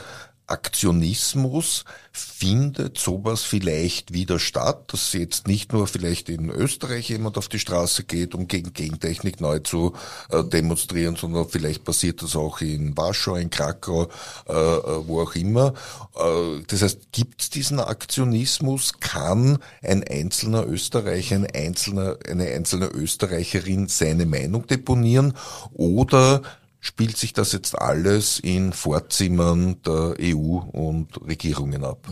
Aktionismus 0.47 1.85
findet 2.13 2.99
sowas 2.99 3.43
vielleicht 3.43 4.13
wieder 4.13 4.39
statt, 4.39 4.93
dass 4.93 5.13
jetzt 5.13 5.49
nicht 5.49 5.73
nur 5.73 5.87
vielleicht 5.87 6.29
in 6.29 6.51
Österreich 6.51 7.09
jemand 7.09 7.37
auf 7.37 7.49
die 7.49 7.59
Straße 7.59 8.05
geht, 8.05 8.35
um 8.35 8.47
gegen 8.47 8.73
Gentechnik 8.73 9.41
neu 9.41 9.59
zu 9.59 9.95
äh, 10.31 10.45
demonstrieren, 10.45 11.17
sondern 11.17 11.49
vielleicht 11.49 11.85
passiert 11.85 12.23
das 12.23 12.37
auch 12.37 12.61
in 12.61 12.97
Warschau, 12.97 13.37
in 13.37 13.51
Krakau, 13.51 14.09
äh, 14.49 14.53
äh 14.53 15.07
wo 15.07 15.23
auch 15.23 15.35
immer. 15.35 15.75
Äh, 16.15 16.63
das 16.69 16.83
heißt, 16.83 17.13
gibt 17.13 17.43
es 17.43 17.51
diesen 17.51 17.81
Aktionismus? 17.81 18.95
Kann 19.01 19.59
ein 19.83 20.05
einzelner 20.05 20.67
Österreicher, 20.67 21.37
ein 21.37 21.47
einzelner, 21.53 22.19
eine 22.29 22.47
einzelne 22.47 22.87
Österreicherin 22.87 23.89
seine 23.89 24.27
Meinung 24.27 24.67
deponieren 24.67 25.35
oder 25.73 26.43
spielt 26.87 27.17
sich 27.17 27.33
das 27.33 27.53
jetzt 27.53 27.77
alles 27.79 28.39
in 28.39 28.73
Vorzimmern 28.73 29.83
der 29.83 30.15
EU 30.21 30.59
und 30.59 31.09
Regierungen 31.27 31.85
ab? 31.85 32.07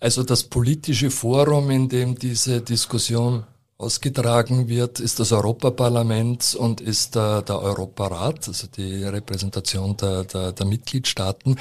Also 0.00 0.24
das 0.24 0.42
politische 0.42 1.10
Forum, 1.10 1.70
in 1.70 1.88
dem 1.88 2.18
diese 2.18 2.60
Diskussion 2.60 3.44
ausgetragen 3.78 4.66
wird, 4.66 4.98
ist 4.98 5.20
das 5.20 5.30
Europaparlament 5.30 6.56
und 6.56 6.80
ist 6.80 7.14
der, 7.14 7.42
der 7.42 7.60
Europarat, 7.60 8.48
also 8.48 8.66
die 8.66 9.04
Repräsentation 9.04 9.96
der, 9.96 10.24
der, 10.24 10.50
der 10.50 10.66
Mitgliedstaaten. 10.66 11.56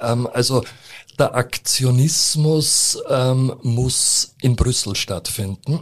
Ähm, 0.00 0.28
also 0.30 0.62
der 1.18 1.34
Aktionismus 1.34 2.98
ähm, 3.08 3.54
muss 3.62 4.34
in 4.42 4.56
Brüssel 4.56 4.94
stattfinden. 4.94 5.80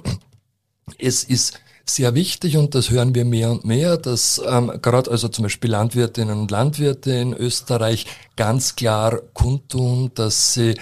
Es 0.99 1.25
ist 1.25 1.59
sehr 1.89 2.15
wichtig 2.15 2.57
und 2.57 2.75
das 2.75 2.91
hören 2.91 3.15
wir 3.15 3.25
mehr 3.25 3.51
und 3.51 3.65
mehr, 3.65 3.97
dass 3.97 4.41
ähm, 4.47 4.73
gerade 4.83 5.11
also 5.11 5.29
zum 5.29 5.45
Beispiel 5.45 5.71
Landwirtinnen 5.71 6.39
und 6.39 6.51
Landwirte 6.51 7.13
in 7.13 7.33
Österreich 7.33 8.07
ganz 8.35 8.75
klar 8.75 9.21
kundtun, 9.33 10.11
dass 10.15 10.55
sie 10.55 10.75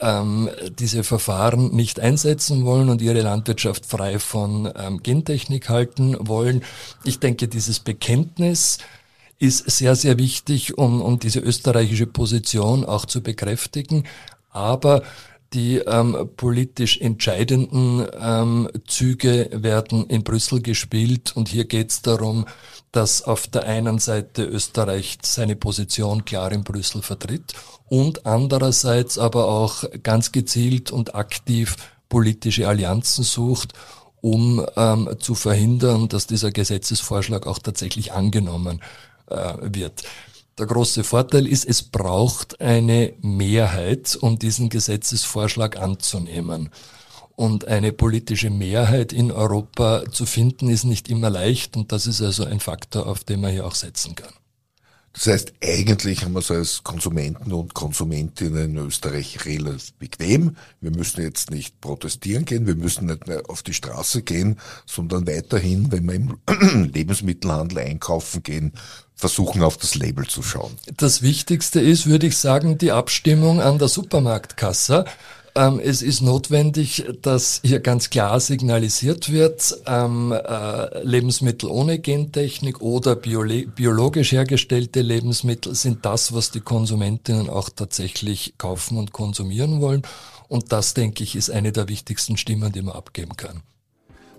ähm, 0.00 0.50
diese 0.78 1.04
Verfahren 1.04 1.74
nicht 1.74 2.00
einsetzen 2.00 2.64
wollen 2.64 2.88
und 2.88 3.00
ihre 3.00 3.22
Landwirtschaft 3.22 3.86
frei 3.86 4.18
von 4.18 4.70
ähm, 4.76 5.02
Gentechnik 5.02 5.68
halten 5.68 6.16
wollen. 6.18 6.62
Ich 7.04 7.20
denke, 7.20 7.46
dieses 7.46 7.78
Bekenntnis 7.78 8.78
ist 9.38 9.70
sehr, 9.70 9.94
sehr 9.94 10.18
wichtig, 10.18 10.76
um, 10.76 11.00
um 11.00 11.18
diese 11.18 11.40
österreichische 11.40 12.06
Position 12.06 12.84
auch 12.84 13.06
zu 13.06 13.22
bekräftigen. 13.22 14.04
Aber 14.50 15.02
die 15.52 15.78
ähm, 15.78 16.30
politisch 16.36 17.00
entscheidenden 17.00 18.06
ähm, 18.20 18.68
Züge 18.86 19.50
werden 19.52 20.06
in 20.06 20.24
Brüssel 20.24 20.62
gespielt 20.62 21.32
und 21.36 21.48
hier 21.48 21.64
geht 21.64 21.90
es 21.90 22.02
darum, 22.02 22.46
dass 22.92 23.22
auf 23.22 23.46
der 23.46 23.64
einen 23.64 23.98
Seite 23.98 24.44
Österreich 24.44 25.18
seine 25.22 25.56
Position 25.56 26.24
klar 26.24 26.52
in 26.52 26.64
Brüssel 26.64 27.02
vertritt 27.02 27.54
und 27.88 28.26
andererseits 28.26 29.18
aber 29.18 29.48
auch 29.48 29.84
ganz 30.02 30.32
gezielt 30.32 30.90
und 30.90 31.14
aktiv 31.14 31.76
politische 32.08 32.68
Allianzen 32.68 33.24
sucht, 33.24 33.72
um 34.20 34.64
ähm, 34.76 35.16
zu 35.18 35.34
verhindern, 35.34 36.08
dass 36.08 36.26
dieser 36.26 36.50
Gesetzesvorschlag 36.52 37.46
auch 37.46 37.58
tatsächlich 37.58 38.12
angenommen 38.12 38.80
äh, 39.28 39.54
wird. 39.62 40.04
Der 40.58 40.66
große 40.66 41.02
Vorteil 41.02 41.46
ist, 41.46 41.64
es 41.64 41.82
braucht 41.82 42.60
eine 42.60 43.14
Mehrheit, 43.22 44.16
um 44.20 44.38
diesen 44.38 44.68
Gesetzesvorschlag 44.68 45.78
anzunehmen. 45.78 46.68
Und 47.34 47.66
eine 47.66 47.92
politische 47.92 48.50
Mehrheit 48.50 49.14
in 49.14 49.32
Europa 49.32 50.04
zu 50.10 50.26
finden, 50.26 50.68
ist 50.68 50.84
nicht 50.84 51.08
immer 51.08 51.30
leicht. 51.30 51.76
Und 51.76 51.90
das 51.90 52.06
ist 52.06 52.20
also 52.20 52.44
ein 52.44 52.60
Faktor, 52.60 53.06
auf 53.06 53.24
den 53.24 53.40
man 53.40 53.52
hier 53.52 53.66
auch 53.66 53.74
setzen 53.74 54.14
kann. 54.14 54.32
Das 55.12 55.26
heißt, 55.26 55.52
eigentlich 55.62 56.24
haben 56.24 56.32
wir 56.32 56.38
es 56.40 56.50
als 56.50 56.82
Konsumenten 56.84 57.52
und 57.52 57.74
Konsumentinnen 57.74 58.76
in 58.76 58.86
Österreich 58.86 59.44
relativ 59.44 59.92
bequem. 59.94 60.56
Wir 60.80 60.90
müssen 60.90 61.22
jetzt 61.22 61.50
nicht 61.50 61.80
protestieren 61.80 62.46
gehen, 62.46 62.66
wir 62.66 62.74
müssen 62.74 63.06
nicht 63.06 63.26
mehr 63.26 63.42
auf 63.48 63.62
die 63.62 63.74
Straße 63.74 64.22
gehen, 64.22 64.58
sondern 64.86 65.26
weiterhin, 65.26 65.92
wenn 65.92 66.06
wir 66.06 66.14
im 66.14 66.38
Lebensmittelhandel 66.92 67.78
einkaufen 67.78 68.42
gehen, 68.42 68.72
versuchen 69.14 69.62
auf 69.62 69.76
das 69.76 69.94
Label 69.94 70.26
zu 70.26 70.42
schauen. 70.42 70.72
Das 70.96 71.22
Wichtigste 71.22 71.80
ist, 71.80 72.06
würde 72.06 72.26
ich 72.26 72.38
sagen, 72.38 72.78
die 72.78 72.90
Abstimmung 72.90 73.60
an 73.60 73.78
der 73.78 73.88
Supermarktkasse. 73.88 75.04
Ähm, 75.54 75.80
es 75.80 76.00
ist 76.00 76.22
notwendig, 76.22 77.04
dass 77.20 77.60
hier 77.62 77.80
ganz 77.80 78.08
klar 78.08 78.40
signalisiert 78.40 79.30
wird, 79.30 79.76
ähm, 79.86 80.32
äh, 80.32 81.02
Lebensmittel 81.04 81.68
ohne 81.68 81.98
Gentechnik 81.98 82.80
oder 82.80 83.16
biologisch 83.16 84.32
hergestellte 84.32 85.02
Lebensmittel 85.02 85.74
sind 85.74 86.06
das, 86.06 86.32
was 86.32 86.52
die 86.52 86.60
Konsumentinnen 86.60 87.50
auch 87.50 87.68
tatsächlich 87.68 88.54
kaufen 88.56 88.96
und 88.96 89.12
konsumieren 89.12 89.82
wollen. 89.82 90.02
Und 90.48 90.72
das, 90.72 90.94
denke 90.94 91.22
ich, 91.22 91.36
ist 91.36 91.50
eine 91.50 91.72
der 91.72 91.88
wichtigsten 91.88 92.38
Stimmen, 92.38 92.72
die 92.72 92.82
man 92.82 92.94
abgeben 92.94 93.36
kann. 93.36 93.62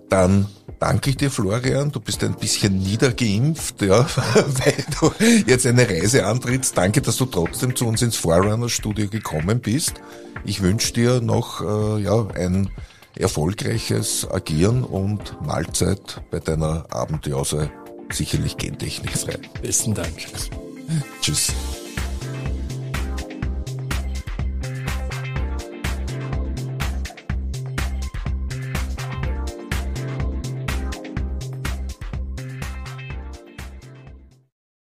Dann 0.08 0.46
danke 0.78 1.10
ich 1.10 1.16
dir, 1.16 1.30
Florian. 1.30 1.90
Du 1.90 2.00
bist 2.00 2.22
ein 2.24 2.34
bisschen 2.34 2.78
niedergeimpft, 2.78 3.82
ja, 3.82 4.06
weil 4.34 4.84
du 5.00 5.12
jetzt 5.46 5.66
eine 5.66 5.88
Reise 5.88 6.26
antrittst. 6.26 6.76
Danke, 6.76 7.00
dass 7.00 7.16
du 7.16 7.26
trotzdem 7.26 7.74
zu 7.74 7.86
uns 7.86 8.02
ins 8.02 8.16
Forerunner-Studio 8.16 9.08
gekommen 9.08 9.60
bist. 9.60 9.94
Ich 10.44 10.62
wünsche 10.62 10.92
dir 10.92 11.20
noch 11.20 11.60
äh, 11.60 12.02
ja, 12.02 12.26
ein 12.34 12.70
erfolgreiches 13.16 14.28
Agieren 14.30 14.84
und 14.84 15.40
Mahlzeit 15.42 16.20
bei 16.30 16.40
deiner 16.40 16.86
Abendjause 16.90 17.70
sicherlich 18.12 18.56
gentechnikfrei. 18.56 19.38
Besten 19.62 19.94
Dank. 19.94 20.14
Tschüss. 21.20 21.52